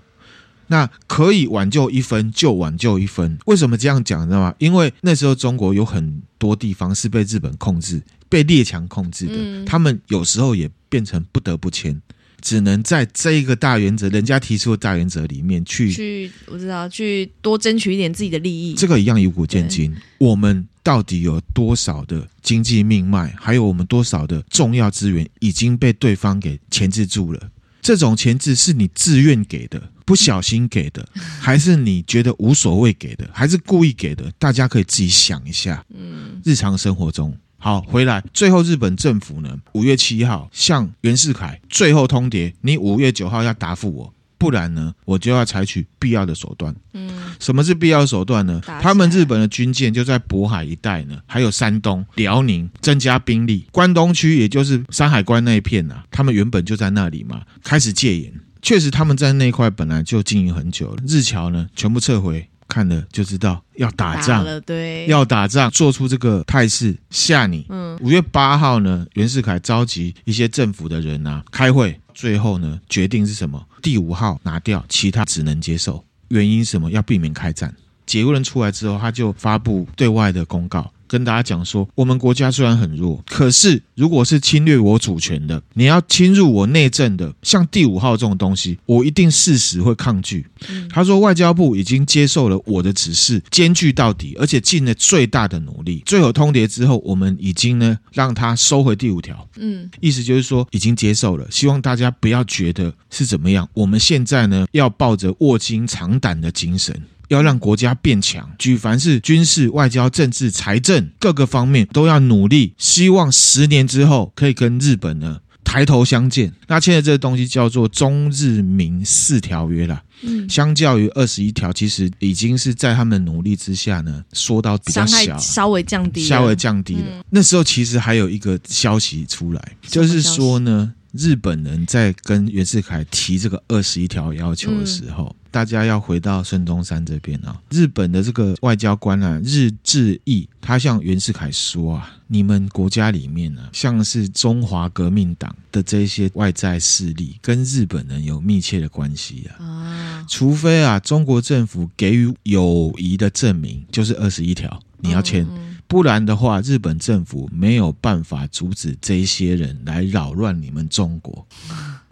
[0.69, 4.27] 那可以挽救一分就挽救一分，为什么这样讲？
[4.27, 4.55] 知道吗？
[4.59, 12.01] 因为那时候中国有很多地方是被日本控制、被列强控制的，嗯、他们有时候也变成不得不签，
[12.41, 18.73] 只能在这一个大原则，人家提出的大原则里面去去，我知道去多争取一点自己的利益。
[18.73, 27.51] 这个一样以古见今，我们到底有多少的经济命脉，还有我们多少的重要资源已经被对方给钳制住了？
[27.83, 29.91] 这种钳制是你自愿给的？
[30.07, 31.07] 不小心给的，
[31.41, 34.31] 还是你觉得无所谓给的，还是故意给的？
[34.39, 35.85] 大家可以自己想一下。
[35.95, 46.75] 嗯，日常生活中，好，回来，最后日本政府呢，五月七号向袁世凯最后通牒，你五月九号要答复我，不然呢，我就要采取必要的手段。
[46.95, 48.61] 嗯，什么是必要手段呢？
[48.81, 58.33] 他们日本的军舰就在渤海一带呢，还有山东、辽宁增加兵力，关东区也就是山海关那一片啊，他们原本就在那里嘛，开始戒严。
[58.61, 60.97] 确实，他们在那一块本来就经营很久了。
[61.07, 67.67] 日侨呢，全部撤回，看了就知道要打仗，打对，要打仗，做出这个态势吓你。
[67.69, 73.67] 嗯，五月八号呢，袁世凯召集一些政府的人啊开会，最后呢决定是什么？
[73.83, 76.05] 第五号拿掉，其他只能接受。
[76.29, 76.91] 原因什么？
[76.91, 77.75] 要避免开战。
[78.07, 80.93] 解雇人出来之后，他就发布对外的公告。
[81.13, 90.47] 跟大家讲说，我们国家虽然很弱，可是如果是侵略我主权的，你要侵入我内政的，像第五号这种东西，我一定誓死会抗拒。
[90.71, 96.03] 嗯、他说，外交部已经接受了我的指示，坚决到底，而且尽了最大的努力。
[96.07, 99.47] 最后通牒之后，我们已经呢让他收回第五条。
[99.59, 103.69] 嗯，意思就是说已经接受了，希望大家不要觉得是怎么样。
[103.75, 106.99] 我们现在呢要抱着卧薪尝胆的精神。
[107.33, 116.53] 要让国家变强，举凡是军事、外交、政治、财政各个方面都要努力，希望十年之后可以跟日本呢抬头相见。
[116.69, 120.03] 那现在这个东西叫做中日民四条约啦。
[120.25, 127.07] 嗯，相较于二十一条，其实已经是在他们努力之下呢，缩到比较小，稍微降低，稍微降低了。
[127.09, 130.93] 嗯、那时候其实还有一个消息出来，就是说呢。
[131.13, 137.61] 日本人在跟袁世凯提这个二十一条要求的时候，嗯、大家要回到孙中山这边啊。
[137.71, 149.65] 日本的这个外交官啊，日志毅，他向袁世凯说啊：“你们国家里面呢、啊，像是中华革命党的这些外在势力，跟日本人有密切的关系啊。
[149.65, 155.45] 啊除非啊，中国政府给予友谊的证明，就是二十一条，你要签。
[155.45, 161.47] 嗯嗯”不然的话，日本政府没有办法阻止这些人来扰乱你们中国。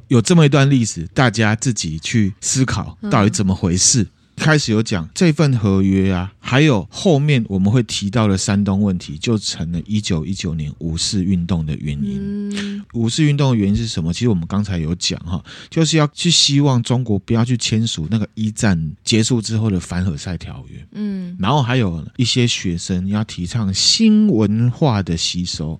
[0.08, 4.06] 有这么一段历史，大家自己去思考到底怎么回事。
[4.40, 12.82] 开始有讲这份合约啊，还有后面我们会提到的山东问题，就成了一九一九年五四运动的原因。
[12.94, 14.12] 五四运动的原因是什么？
[14.12, 20.86] 其实我们刚才有讲哈，就是要去希望中国不要去签署那个一战结束之后的凡尔赛条约。
[20.92, 25.78] 嗯，然后还有一些学生要提倡新文化的吸收。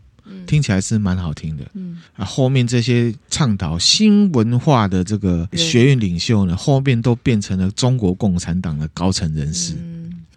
[0.50, 1.96] 听起来是蛮好听的，嗯。
[2.16, 9.76] 啊，后面这些倡导新文化的这个学院领袖呢，后面都变成了中国共产党的高层人士，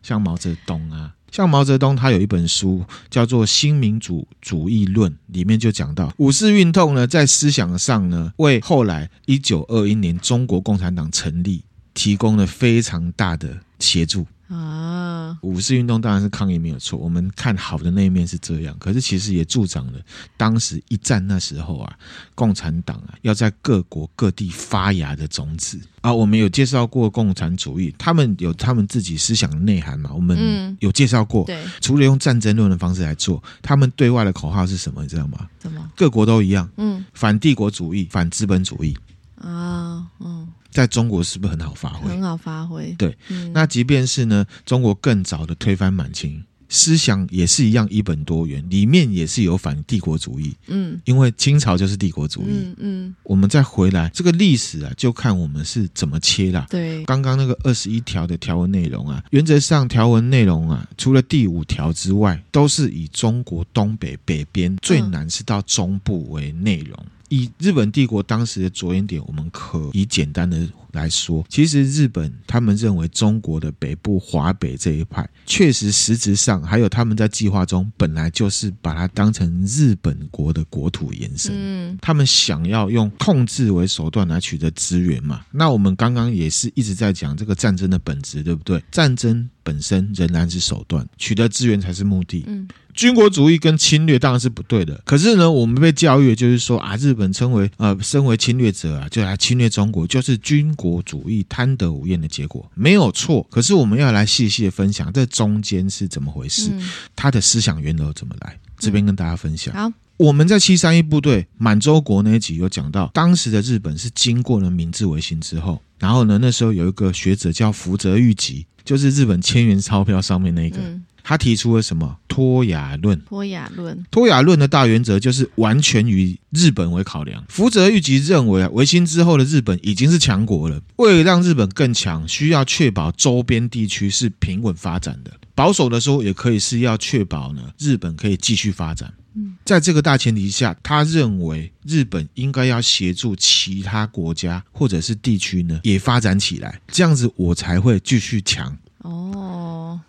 [0.04, 11.64] 像毛泽东啊，像毛泽东他有一本书叫做《新民主主义论》，里面就讲到五四运动呢，在思想上呢，为后来一九二一年中国共产党成立
[11.96, 15.30] 提供了非常大的协助啊。
[15.30, 20.00] 嗯，五四运动当然是抗议没有错，我们看好的那一面是这样，可是其实也助长了
[20.38, 21.98] 当时一战那时候啊，
[22.36, 26.14] 共产党啊要在各国各地发芽的种子啊。
[26.14, 31.46] 我们有介绍过共产主义，他们有他们自己思想的内涵嘛，我们有介绍过。
[31.46, 35.02] 对，除了用战争论的方式来做，他们对外的口号是什么？
[35.02, 35.48] 你知道吗？
[35.62, 35.90] 什么？
[35.96, 38.96] 各国都一样，嗯，反帝国主义，反资本主义
[39.40, 40.48] 啊，嗯。
[40.74, 42.10] 在中国是不是很好发挥？
[42.10, 42.94] 很好发挥。
[42.98, 50.56] 对，嗯、那即便是呢，中国更早的推翻满清思想也是一样一本多元，里面也是有反帝国主义。
[50.66, 52.48] 嗯，因为清朝就是帝国主义。
[52.50, 56.66] 嗯，嗯，我们再回来这个历史啊，就看我们是怎么切啦。
[56.72, 66.98] 对，刚刚那个二十一条的条文内容啊，原则上条文内容啊，除了第五条之外，都是以中国东北北边最南是到中部为内容。
[66.98, 81.52] 嗯以日本帝国当时的着眼点，我们可以简单的来说，其实日本他们认为中国的北部华北这一派，确实实质上还有他们在计划中本来就是把它当成日本国的国土延伸。
[81.54, 85.42] 嗯，他们想要用控制为手段来取得资源嘛。
[85.52, 88.82] 那我们刚刚也是一直在讲这个战争的本质，对不对？
[88.92, 92.46] 战争本身仍然是手段，取得资源才是目的。
[92.48, 92.68] 嗯。
[92.94, 103.48] 军国主义跟侵略当然是不对的，可是呢，我们被教育就是说啊，日本称为呃，身为侵略者啊，就来侵略中国，就是军国主义贪得无厌的结果，没有错。
[103.50, 106.72] 可是我们要来细细的分享这中间是怎么回事，
[107.16, 109.74] 他的思想源头怎么来，这边跟大家分享。
[109.74, 120.78] 好，我们在七三一部队满洲国那一集有讲到，当时的日本是经过了明治维新之后，然后呢，那时候有一个学者叫福泽谕吉，就是日本千元钞票上面那个。
[121.24, 123.20] 他提出了什么脱亚论？
[123.22, 127.44] 脱亚论，脱亚论的大原则就是完全以日本为考量。
[127.48, 135.32] 福泽諭吉认为啊，维新之后的日本已经是强国了，为了让日本更强，需要确保周边地区是平稳发展的。
[135.56, 139.14] 保守的说，也可以是要确保呢，日本可以继续发展。
[139.36, 148.78] 嗯，在这个大前提下，他认为日本应该要协助其他国家或者是地区呢，也发展起来，这样子我才会继续强。
[149.00, 150.00] 哦。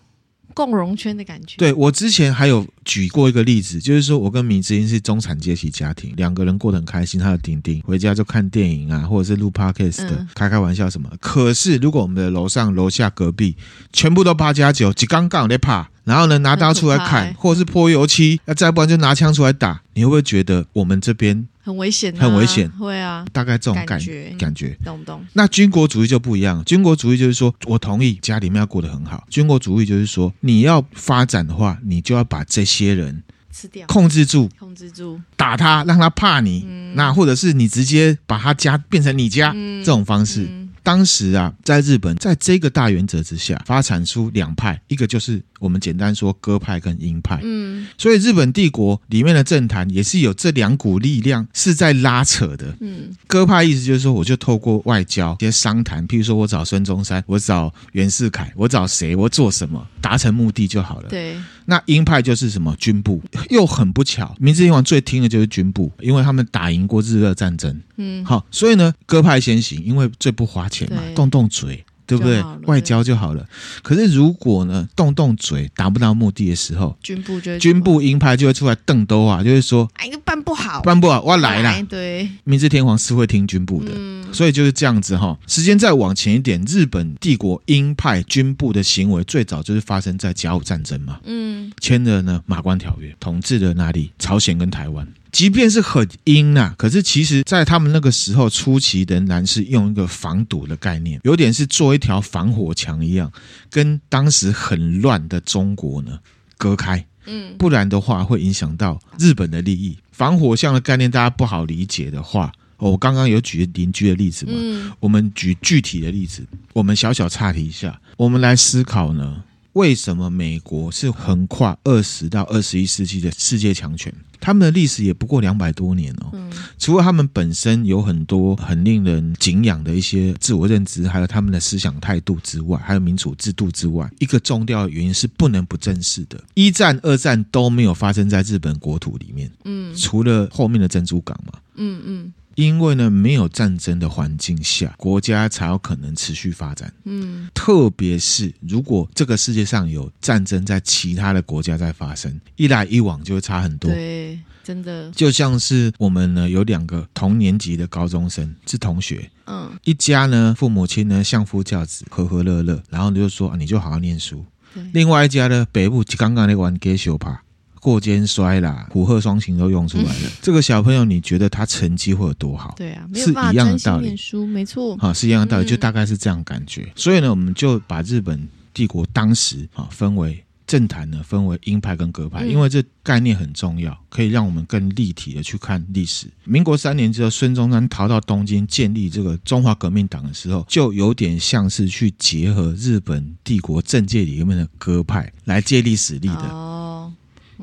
[0.55, 1.57] 共荣圈的感觉。
[1.59, 7.21] 对，我之前还有举过一个例子，就是说我跟米芝英是中产阶级家庭，两个人过得很开心。
[7.21, 11.11] 他的丁丁回家就看电影啊，或者是录 podcast 的，嗯、开开玩笑什么。
[11.21, 13.57] 可是如果我们的楼上楼下隔壁
[13.93, 15.91] 全部都八加九，几刚刚在怕。
[16.05, 22.15] 然后呢，拿刀出来砍，欸、或者是泼油漆，那再不然就拿枪出来打，你会不会觉得我们这边很危险？
[22.17, 25.25] 很危险，会啊，大概这种感感觉，感觉懂不懂？
[25.33, 40.45] 那军国主义就不一样，军国主义就是说我同意家里面要过得很好，军国主义就是说你要发展的话，你就要把这些人吃掉，控制住，控制住，打他，让他怕你，嗯、那或者是你直接把他家变成你家，嗯、这种方式。
[40.51, 47.41] 嗯当时啊，在日本，在这个大原则之下，发展出两派，一个就是我们简单说鸽派跟鹰派。
[47.43, 52.77] 嗯，所以日本帝国里面的政坛也是有这两股力量是在拉扯的。
[52.81, 61.09] 嗯，鸽派意思就是说，我就透过外交一些商谈，譬如说我找孙中山，我找袁世凯，我找谁，我做什么，达成目的就好了。
[61.09, 61.35] 对。
[61.67, 67.81] 那鹰派就是什么军部，又很不巧，明治天皇最听的就是军部，因为他们打赢过日俄战争。
[67.97, 71.85] 嗯，好，所以呢，鸽派先行，因为最不花钱嘛，对动动嘴。
[72.07, 72.43] 对不对？
[72.67, 73.47] 外交就好了。
[73.83, 81.83] 可是如果呢，动动嘴达不到目的的时候，军部就军部鹰派就会出来瞪兜啊，就会说，哎，办不好，办不好，我要来了。
[81.85, 85.39] 对，明治天皇是会听军部的，嗯、所以就是这样子哈。
[85.47, 94.13] 时间再往前一点，日本帝国鹰派军部的行为最早就是发生在甲午战争嘛，嗯，签了呢马关条约，统治了哪里？
[94.19, 95.07] 朝鲜跟台湾。
[95.35, 103.33] 即便是很阴呐，可是其实，在他们那个时候初期，仍然是用一个防堵的概念，有点是做一条防火墙一样，
[103.69, 106.21] 跟当时很乱的中国呢
[106.57, 107.05] 隔开。
[107.27, 109.99] 嗯，不然的话会影响到日本的利益。
[110.13, 119.43] 防火墙的概念大家不好理解的话，我刚刚有举邻居的例子嘛，嗯，我们举具体的例子，我们小小岔题一下，我们来思考呢。
[119.75, 124.13] 为什么美国是横跨二十到二十一世纪的世界强权？
[124.41, 126.31] 他们的历史也不过两百多年哦。
[126.33, 136.39] 嗯，除了他们本身有很多很令人敬仰的一些自我认知，还有他们的思想态度之外，还有民主制度之外，一个重要的原因是不能不正视的。
[136.55, 139.51] 一战、二战都没有发生在日本国土里面。
[139.65, 141.59] 嗯，除了后面的珍珠港嘛。
[141.77, 142.33] 嗯嗯。
[142.57, 146.93] 嗯因为呢，没有战争的环境下，国家才有可能持续发展。
[147.05, 153.91] 嗯，特别是如果这个世界上有战争在其他的国家在发生，一来一往就会差很多。
[153.91, 155.11] 对，真的。
[155.11, 164.45] 就像是我们呢，有两个同年级的高中生是同学，嗯，一家呢，父母亲呢相夫教子，和和乐乐，然后就说啊，你就好好念书。
[164.93, 167.44] 另外一家呢，北部刚刚那玩给手帕
[167.85, 170.31] 过肩摔啦，虎鹤双形都用出来了。
[170.41, 172.75] 这个小朋友，你觉得他成绩会有多好？
[172.79, 174.17] 对啊，是一样的道理。
[174.47, 176.91] 没错，好，是一样的道理，就大概是这样感觉。
[176.97, 180.43] 所以呢，我们就把日本帝国当时啊分为。
[180.67, 186.27] 政坛呢，分为鹰派跟鸽派，因为这概念很重要，可以让我们更立体的去看历史。
[186.45, 196.84] 民国三年之后，孙中山逃到东京建立这个中华革命党的时候，就有点像是去结合日本帝国政界里面的鸽派来借力使力的，哦，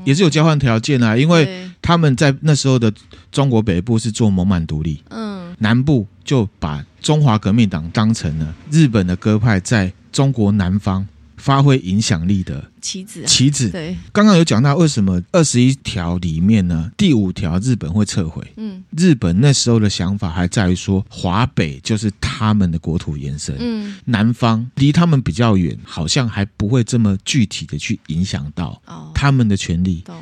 [0.03, 2.91] 也是有交换条件啊，因为他们在那时候的
[3.31, 11.07] 中国北部是做蒙满独立，嗯，南部就把中华革命党当成了日本的鸽派在中国南方。
[11.41, 13.69] 发挥影响力的棋子，棋子。
[13.71, 18.45] 对，刚刚有讲到为什么二十一条里面呢，第五条日本会撤回。
[18.57, 23.55] 嗯，日本那时候的想法还在于说，华北就是他们的国土延伸。
[23.59, 28.79] 嗯，南方离他们比较远，好像还不会这么具体的去影响到
[29.13, 30.01] 他们的权利。
[30.05, 30.15] 懂。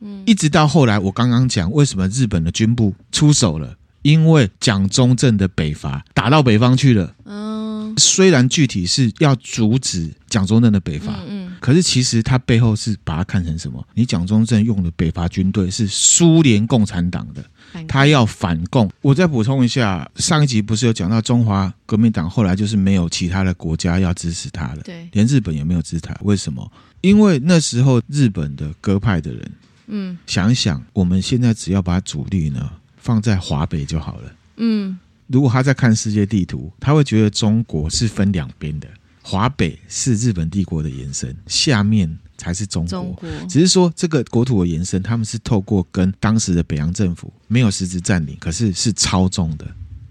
[0.00, 7.14] 嗯，一直到后来，我刚刚讲为什么日本的军部出手了，因为蒋中正的北伐打到北方去了。
[7.24, 7.55] 嗯。
[7.96, 13.86] 虽然具体是要阻止蒋中正的北伐，嗯，嗯，可是其实他背后是把它看成什么？
[13.94, 17.44] 你蒋中正用的北伐军队是苏联共产党的，
[17.88, 18.90] 他要反共。
[19.00, 26.14] 我再补充一下，上一集不是有讲到中华革命党后来就是没有其他的国家要支持他了，对，连日本也没有支持他。
[26.22, 26.70] 为什么？
[27.00, 29.52] 因为那时候日本的鸽派的人，
[29.86, 34.98] 嗯，想一想，我们现在只要把主力呢放在华北就好了，嗯。
[35.26, 38.88] 如果他在看世界地图，他会觉得中国是分两边的，
[39.22, 42.90] 华北是日本帝国的延伸，下面才是中国。
[42.90, 49.66] 中国只是说这个国土的延伸，他们是透过跟当时的北洋政府没有实质占领，可是是操纵的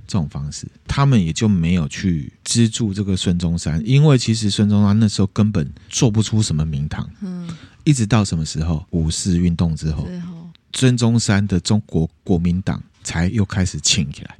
[0.05, 7.09] 这种方式，他们也就没有去资助这个孙中山，因为其实孙中山那时候根本做不出什么名堂。
[7.21, 7.49] 嗯，
[7.85, 10.07] 一直到什么时候五四运动之后，
[10.73, 14.37] 孙中山的中国国民党才又开始兴起来。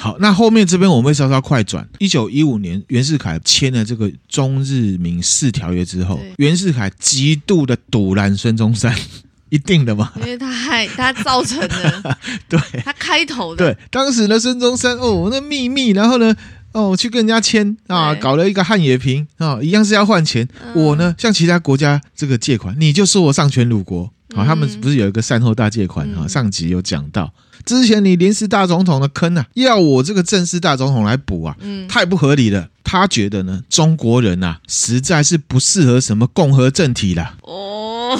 [0.00, 1.86] 好，那后面这边我们会稍稍快转。
[1.98, 8.94] 一九一五年，袁世凯签了这个中日民事条约之后，袁世凯极度的堵拦孙中山，
[9.50, 10.12] 一定的嘛？
[10.20, 12.18] 因为他害他造成的，
[12.48, 13.74] 对，他开头的。
[13.74, 16.32] 对，当时呢，孙中山哦，那秘密，然后呢，
[16.70, 20.48] 哦，去跟人家签啊，搞了一个汉冶平啊，一样是要换钱。
[20.62, 24.08] 嗯、我呢，向其他国家这个借款，你就说我丧权辱国。
[24.36, 26.22] 好，他们不是有一个善后大借款哈？
[26.22, 27.32] 嗯、上集有讲到，
[27.68, 32.66] 之前你临时大总统的坑啊，要我这个正式大总统来补啊，嗯，太不合理了。
[32.82, 37.36] 他觉得呢，中国人啊，实在是不适合什么共和政体啦。
[37.42, 38.18] 哦，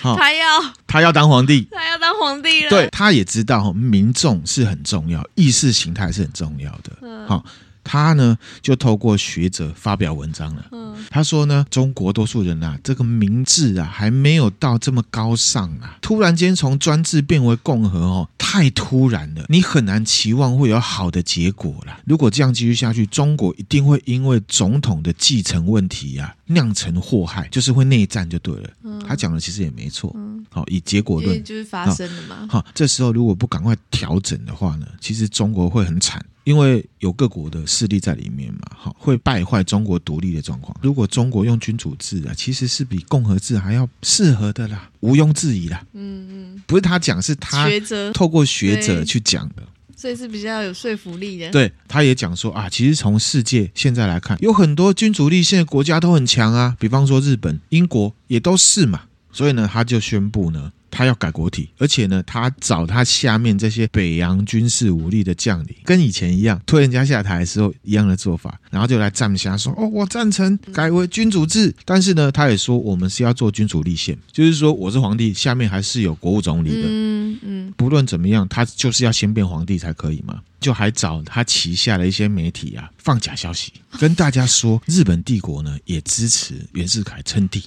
[0.00, 0.46] 他要
[0.86, 2.70] 他要当皇帝，他要当皇帝了。
[2.70, 7.26] 对，他也知道民众是很重要，意识形态是很重要的。
[7.26, 7.44] 好。
[7.84, 10.66] 他呢，就透过学者发表文章了。
[10.72, 15.98] 嗯，他说呢，中国多数人啊，这个明智啊，还没有到这么高尚啊。
[16.00, 21.98] 突然间从专制变为共和哦，太突然了，你很难期望会有好的结果了。
[22.06, 28.70] 如果这样继续下去，中国一定会因为总统的继承问题啊，酿成祸害，就是会内战就对了。
[28.82, 30.10] 嗯，他讲的其实也没错。
[30.16, 32.46] 嗯，好，以结果论就是发生了嘛。
[32.48, 36.24] 好，这时候如果不赶快调整的话呢，其实中国会很惨。
[36.44, 40.76] 因为有各国的势力在里面嘛，好，会败坏中国独立的状况。
[40.82, 45.84] 如果中国用君主制啊，其实是比共和制还要适合的啦，毋庸置疑啦。
[45.94, 47.68] 嗯嗯，不是他讲，是他
[48.12, 49.62] 透过学者去讲的，
[49.96, 51.50] 所以是比较有说服力的。
[51.50, 59.04] 对，他也讲说啊，其实从世界现在来看，有很多君主立宪的国家都很强啊，比方说日本、英国也都是嘛。
[59.34, 60.72] 所以呢，他就宣布呢。
[60.96, 76.82] 他要改国体，而且呢，他找他下面这些北洋军事武力的将领，跟以前一样推人家下台的时候一样的做法，然后就来站下说：“哦，我赞成改为君主制。”但是呢，他也说我们是要做君主立宪，就是说我是皇帝，下面还是有国务总理的。
[76.84, 80.40] 嗯嗯，不论怎么样，他就是要先变皇帝才可以嘛。
[80.60, 87.64] 就还找他旗下的一些媒体啊放假消息，跟大家说日本帝国呢也支持袁世凯称帝。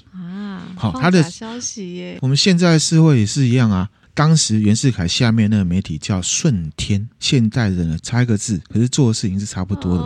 [0.75, 2.19] 好，他的消息耶。
[2.21, 3.89] 我们现在社会也是一样啊。
[4.13, 10.01] 当时袁世凯下面那个媒体叫顺天，现代人呢差一个字，可是做的事情是差不多的。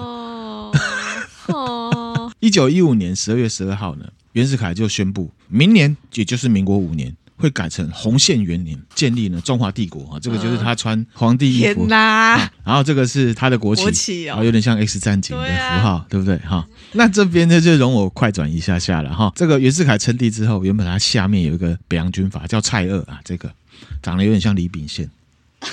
[1.55, 7.15] 哦， 一九一五年十二月十二号呢，袁世凯就宣布，明年也就是民国五年。
[7.41, 16.65] 会改成洪宪元年建立呢中华帝国啊，这个就是他穿皇帝衣服，啊，然后这个是他的国旗，国旗哦，有点像 X 战警的符号，对，不对哈？
[16.93, 19.33] 那这边呢就容我快转一下下了哈。
[19.35, 23.51] 这个袁世凯称帝之后，原本他下面有一个北洋军阀叫蔡锷啊，这个
[24.03, 25.09] 长得有点像李秉宪，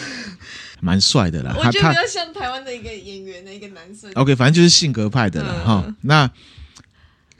[0.80, 1.54] 蛮帅的啦。
[1.56, 4.10] 我觉得比较像台湾的一个演员的一个男生。
[4.14, 5.84] OK，反正就是性格派的了哈。
[5.86, 6.30] 嗯、那。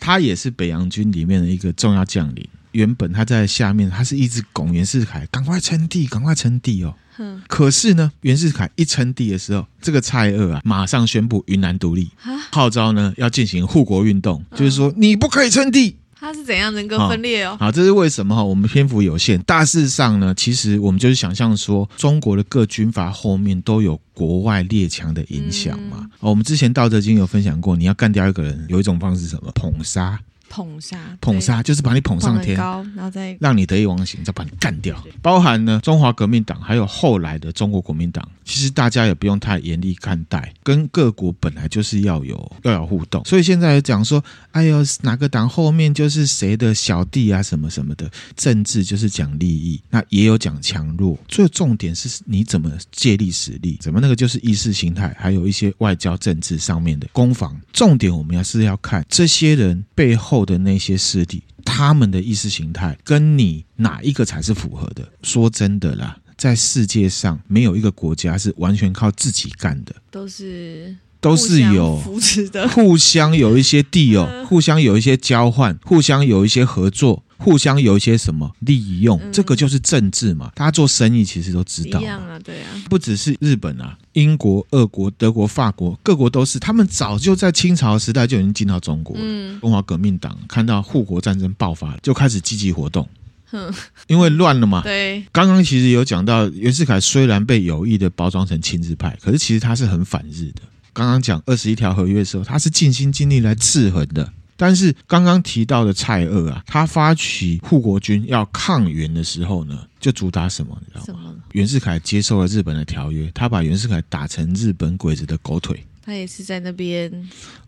[0.00, 2.48] 他也是北洋军里面的一个重要将领。
[2.78, 6.94] 原本他在下面，他是一直拱袁世凯，赶快称帝，赶快称帝哦。
[7.18, 12.08] 嗯、可是呢，袁世凯一称帝的时候，这个蔡锷啊，马上宣布云南独立，
[12.52, 15.96] 号召呢要进行护国运动，就是说你不可以称帝。
[16.20, 17.56] 他是怎样人格分裂哦？
[17.60, 18.42] 好，这是为什么哈？
[18.42, 25.98] 我们篇幅有限，大致上呢，其实我们就是想象说，中国的各军阀后面都有国外列强的影响嘛。
[26.00, 29.52] 嗯、我们之前《道德经》有分享过，你要干掉一个人，有一种方式是什么？
[29.52, 30.18] 捧杀。
[30.48, 34.96] 捧杀，捧杀就是把你捧上天，高，然后再让你得意忘形，再把你干掉。
[35.20, 43.22] 包含呢，中华革命党还有后来的中国国民党，其实大家也不用太严厉看待，跟各国本来就是要有要有互动。
[43.24, 51.18] 所以现在讲说，哎呦，哪个党后面就是谁的小弟啊，什么什么的，政治就是讲利益，那也有讲强弱。
[51.28, 57.54] 最重点是你怎么借力使力，怎么那个就是意识形态，还有一些外交政治上面的攻防。
[57.72, 60.37] 重点我们要是要看这些人背后。
[60.38, 65.08] 后的那些势力，他们的意识形态跟你哪一个才是符合的？
[65.22, 77.24] 说真的啦，在世界上没有一个国家是完全靠自己干的，都是都是有扶持的， 互相有一些地哦， 互相有一些交换，互相有一些合作。
[77.40, 80.50] 互相有一些什么利用，这个就是政治嘛。
[80.56, 82.66] 大家做生意其实都知道，一样啊，对啊。
[82.90, 86.58] 不只是日本啊，英国、俄国、德国、法国，各国都是。
[86.58, 89.22] 他们早就在清朝时代就已经进到中国了。
[89.24, 93.08] 嗯，中华革命党看到护国战争爆发，就开始积极活动。
[93.50, 93.72] 哼，
[94.08, 94.82] 因为乱了嘛。
[94.82, 95.24] 对。
[95.30, 100.62] 刚刚其实有讲到，袁世凯虽然被有意的包装成亲日派，可是其实他是很反日的。
[100.92, 104.32] 刚刚讲二十一条合约的时候，他是尽心尽力来制衡的。
[104.58, 110.76] 但是刚刚提到的蔡锷啊，他发起护国军要抗元的时候呢，就主打什么？
[110.84, 111.34] 你知道吗？
[111.52, 115.82] 袁世凯接受了日本的条约，他把袁世凯打成日本鬼子的狗腿。
[116.04, 117.10] 他也是在那边。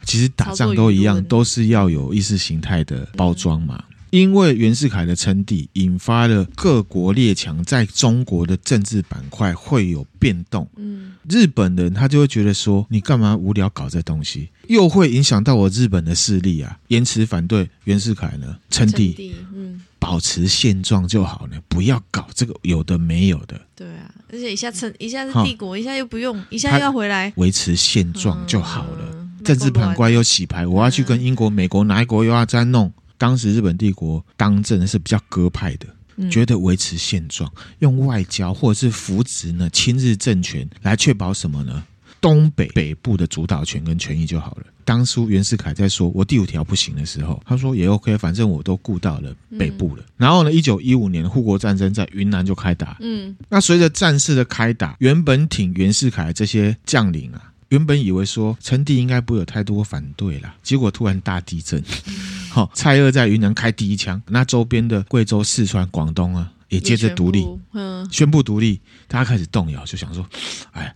[0.05, 3.83] 其实打仗都一样，都是要有意识形态的包装嘛。
[3.89, 10.69] 嗯因为袁世凯的称帝，引发了各国列强在中国的政治板块会有变动。
[10.77, 19.33] 嗯，日本人他就会觉得说，你干嘛无聊搞这东西，又会影响到我日本的势力啊，延迟反对袁世凯呢称帝。
[19.55, 23.61] 嗯，保持现状就好了，不要搞这个有的没有的。
[23.77, 29.09] 对啊，而且一下称一下是帝国，一下又不用，一下又要回来，维持现状就好了。
[29.13, 32.93] 嗯，政治板块又洗牌，我要去跟英国、美国哪一国又要再弄。
[33.21, 35.87] 当时日本帝国当政是比较鸽派的，
[36.31, 41.85] 觉得维持现状，用外交或者是扶植呢亲日政权来确保什么呢？
[42.19, 44.65] 东北北部的主导权跟权益就好了。
[44.87, 50.05] 当初袁世凯在说我第五条不行的时候，他说也 OK，反正我都顾到了北部了。
[50.17, 52.97] 然后呢，一九一五年护国战争在云南就开打。
[53.01, 57.53] 嗯，那随着战事的开打，原本挺袁世凯这些将领啊。
[57.69, 61.81] 原本以为说称帝应该不会有太多反对啦，结果突然大地震，
[62.51, 70.27] 好、哦，蔡锷在云南开第一枪，那周边的贵州、四川、广东啊，也接着独立，嗯宣布独立，大家开始动摇，就想说，
[70.73, 70.93] 哎，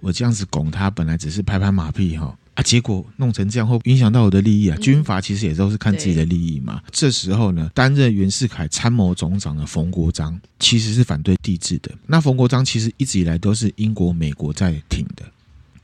[0.00, 6.82] 我这样子拱他，本来只是拍拍马屁哈，啊，结果弄成这样会影响到我的利益啊，军阀其实也都是看自己的利益嘛。
[6.90, 15.24] 这时候呢，担任袁世凯参谋总长的冯国璋其实是反对帝制的，那冯国璋其实一直以来都是英国、美国在挺的。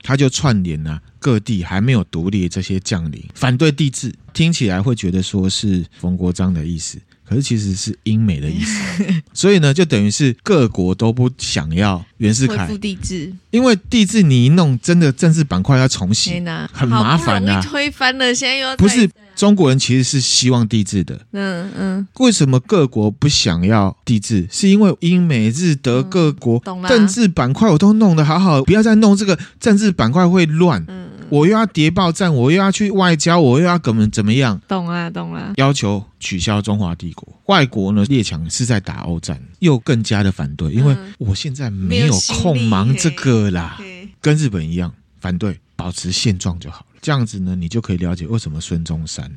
[0.01, 12.65] 他就串联了各地还没有独立的这些将领，反对帝制，听起来会觉得说是冯国璋的意思，可是其实是英美的意思， 所以呢，就等于是各国都不想要袁世凯。
[12.65, 16.31] 恢复帝制，因为帝制你一弄，真的政治板块要重洗，
[16.71, 19.09] 很麻烦啊，推翻了，现在又不是。
[19.37, 22.07] 中国人其实是希望帝制的，嗯嗯。
[22.17, 24.47] 为什么各国不想要帝制？
[24.51, 26.59] 是因为英美日德各国
[26.89, 30.83] 政治板块我都弄得好好，不要再弄这个政治板块会乱。
[30.87, 34.59] 嗯，我又要谍报战，我又要去外交，我又要怎么怎么样？
[34.67, 35.53] 懂了，懂了。
[35.57, 43.77] 要求取消中华帝国，外国呢列强是在打欧战，又更加的反对，因为我现在没有空忙这个啦，
[44.19, 46.83] 跟日本一样反对，保持现状就好。
[47.01, 49.31] 这样子呢，你就可以了解为什么孙中山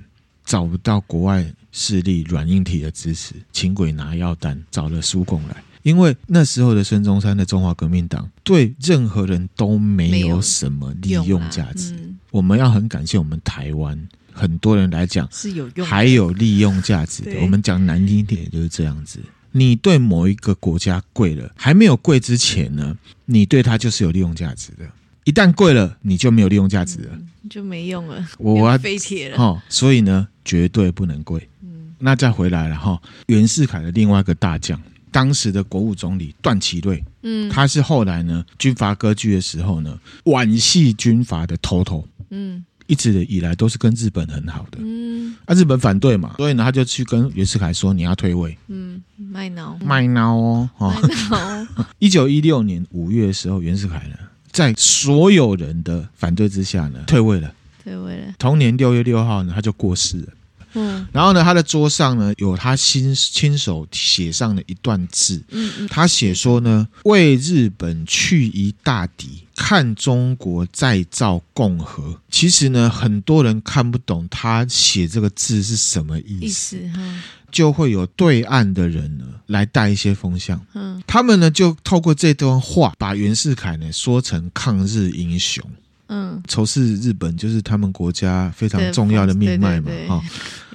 [0.44, 5.62] 找不到国外势力软硬体的支持，请鬼拿药单找了苏共来。
[5.82, 11.92] 因为那时候的孙中山的中华革命党对任何人都没有什么利用价值。
[11.92, 13.98] 嗯、我们要很感谢我们台湾
[14.30, 17.32] 很多人来讲是有用，还有利用价值的。
[17.40, 19.20] 我们讲难听一点就是这样子。
[19.52, 24.84] 你对某一个国家贵了，还没有贵之前呢，你对它就是有利用价值的。
[25.24, 28.26] 一旦贵了，你就没有利用价值了，嗯、就没用了。
[28.38, 31.46] 我要废铁了哈，所以呢，绝对不能贵。
[31.62, 44.78] 嗯，那再回来了哈，袁世凯的另外一个大将，当时的国务总理段祺瑞，嗯，他是后来呢军阀割据的时候呢，皖系军阀的头头，嗯，一直以来都是跟日本很好的。
[44.80, 48.56] 嗯，啊，日本反对嘛，所以呢，他就去跟袁世凯说你要退位。
[48.68, 50.92] 嗯，卖脑，卖脑哦，卖
[51.28, 51.66] 脑。
[52.00, 54.16] 一九一六年五月的时候，袁世凯呢，
[54.50, 57.52] 在所有人的反对之下呢，退位了。
[57.82, 58.34] 退位了。
[58.38, 60.28] 同年六月六号呢，他就过世了。
[60.74, 72.16] 嗯，然后呢，他的桌上呢有他亲亲手写上的一段字，嗯嗯，他写说呢，为日本去一大敌，看中国再造共和。
[72.30, 85.64] 其实呢，很多人看不懂他写这个字是什么意思，意思哈，就会有对岸的人呢来带一些风向，嗯，他们呢就透过这段话，把袁世凯呢说成抗日英雄。
[86.12, 90.22] 嗯，仇视日本就是他们国家非常重要的命脉嘛，哈、哦，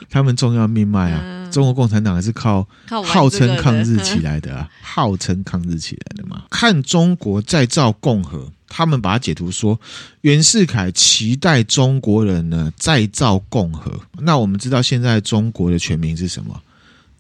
[0.09, 6.43] 他们重要命脉啊，嗯、中国共产党还是靠号称抗日起来的啊， 号称抗日起来的嘛。
[6.49, 9.77] 看中国再造共和，他们把它解读说，
[10.21, 13.91] 袁世凯期待中国人呢再造共和。
[14.19, 16.57] 那我们知道现在中国的全名是什么？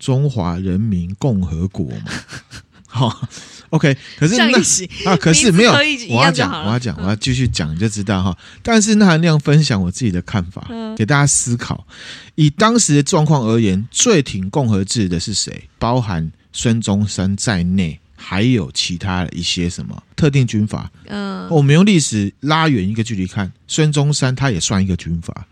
[0.05, 2.11] 中华人民共和国嘛，
[2.85, 3.27] 好。
[3.71, 4.45] OK，可是那
[5.09, 5.73] 啊，可是没有，
[6.11, 8.37] 我要讲，我要讲，我要继续讲，你就知道哈。
[8.61, 11.85] 但是那含量分享我自己的看法，给大家思考。
[12.35, 15.67] 以当时的状况而言，最挺共和制的是谁？
[15.79, 20.89] 包含孙中山在内，还有其他的一些什么特定军阀。
[21.07, 25.47] 嗯，我们用历史拉远一个距离看，孙中山他也算一个军阀。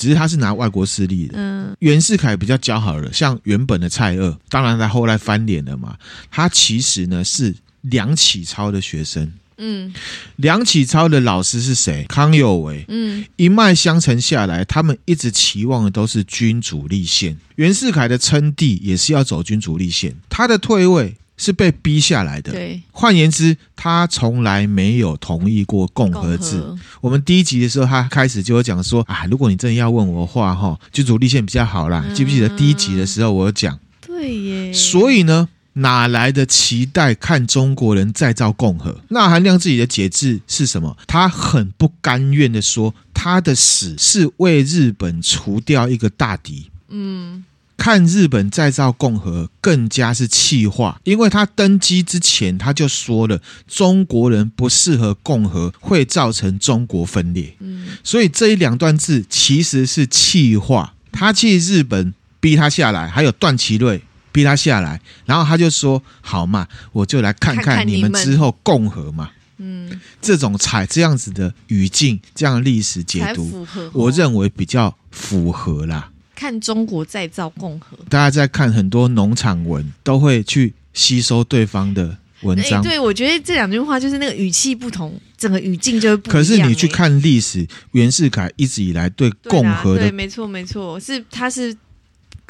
[0.00, 5.94] 只是他是拿外国势力的，嗯，袁世凯比较姣好了，像原本的蔡锷，当然他后来翻脸了嘛。
[6.30, 9.92] 他其实呢是梁启超的学生，嗯，
[10.36, 12.06] 梁启超的老师是谁？
[12.08, 17.36] 康有为，嗯，一脉相承下来，他们一直期望的都是君主立宪。
[17.56, 21.14] 袁世凯的称帝也是要走君主立宪，他的退位。
[21.40, 22.52] 是被逼下来的。
[22.52, 26.60] 对，换言之，他从来没有同意过共和制。
[26.60, 32.04] 和我们第一集的时候，他开始就有讲说啊，如果你真的要问我的话，哈，君主立宪比较好啦。
[32.14, 33.80] 记不记得第一集的时候我有讲？
[34.06, 34.72] 对耶。
[34.74, 39.00] 所以呢，哪来的期待看中国人再造共和？
[39.08, 40.94] 那韩亮自己的解释是什么？
[41.06, 46.70] 他很不甘愿的说，他的死是为日本除掉一个大敌。
[46.90, 47.42] 嗯。
[47.80, 57.56] 看日本再造共和更加是气话，因为他登基之前他就说了，中国人不适合共和，会造成中国分裂。
[57.60, 60.92] 嗯，所以这一两段字其实是气话。
[61.10, 76.10] 他去日本逼他下来，还有段祺瑞逼他下来，然后他就说：“好嘛，我就来看看你们之后共和嘛。”嗯，这种采这样子的语境，这样的历史解读，我认为比较符合啦。
[76.40, 82.82] 看中国再造共和，大家在看很多农场文，都会去吸收对方的文章。
[82.82, 86.32] 欸、对，我觉得这两句话就是那个语气不同，整个语境就会不一样。
[86.32, 91.76] 可是你去看历史，袁世凯一直以来对共和的，对，没错没错，是他是。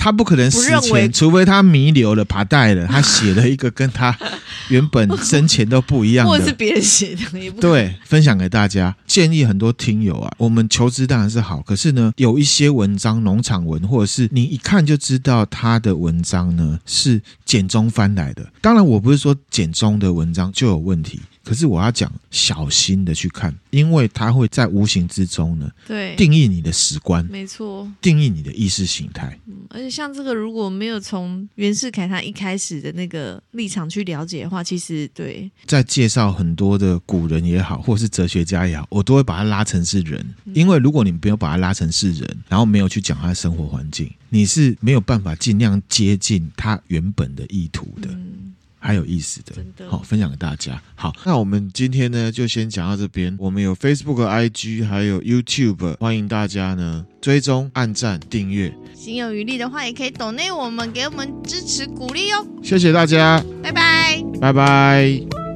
[0.01, 4.17] 他不可能死前，除非他弥留了、爬带了，他写了一个跟他
[4.71, 7.95] 原本生前都不一样的，或者是别人写的，也不对。
[8.07, 18.51] 分享给大家，建议很多听友啊，我们求知当然是好，可是呢，有一些文章，农场文，或者是你一看就知道他的文章呢是简中翻来的。
[18.63, 21.21] 当然，我不是说简中的文章就有问题。
[21.51, 29.37] 可是我要讲小心的去看，因为它会在无形之中呢，对，定义你的史观，没错，定义你的意识形态。
[29.47, 40.25] 嗯，而且像这个，如果没有从袁世凯他一开始的那个立场去了解的话，其实对，在介绍很多的古人也好，或是哲学家也好，我都会把他拉成是人，
[40.55, 48.09] 因为如果你没有把他拉成是人，然后没有去讲他的生活环境，你是没有办法尽量接近他原本的意图的。
[48.09, 48.50] 嗯
[48.83, 49.55] 还有意思的，
[49.89, 50.83] 好分享给大家。
[50.95, 53.37] 好，那我们今天呢就先讲到这边。
[53.39, 58.75] 我们有 Facebook、IG，还有 YouTube，欢迎大家呢追踪、按赞、订阅。
[58.95, 62.47] 心有余力的话，也可以抖内我们，给我们支持鼓励哦。
[62.63, 65.50] 谢谢大家，拜拜，拜拜。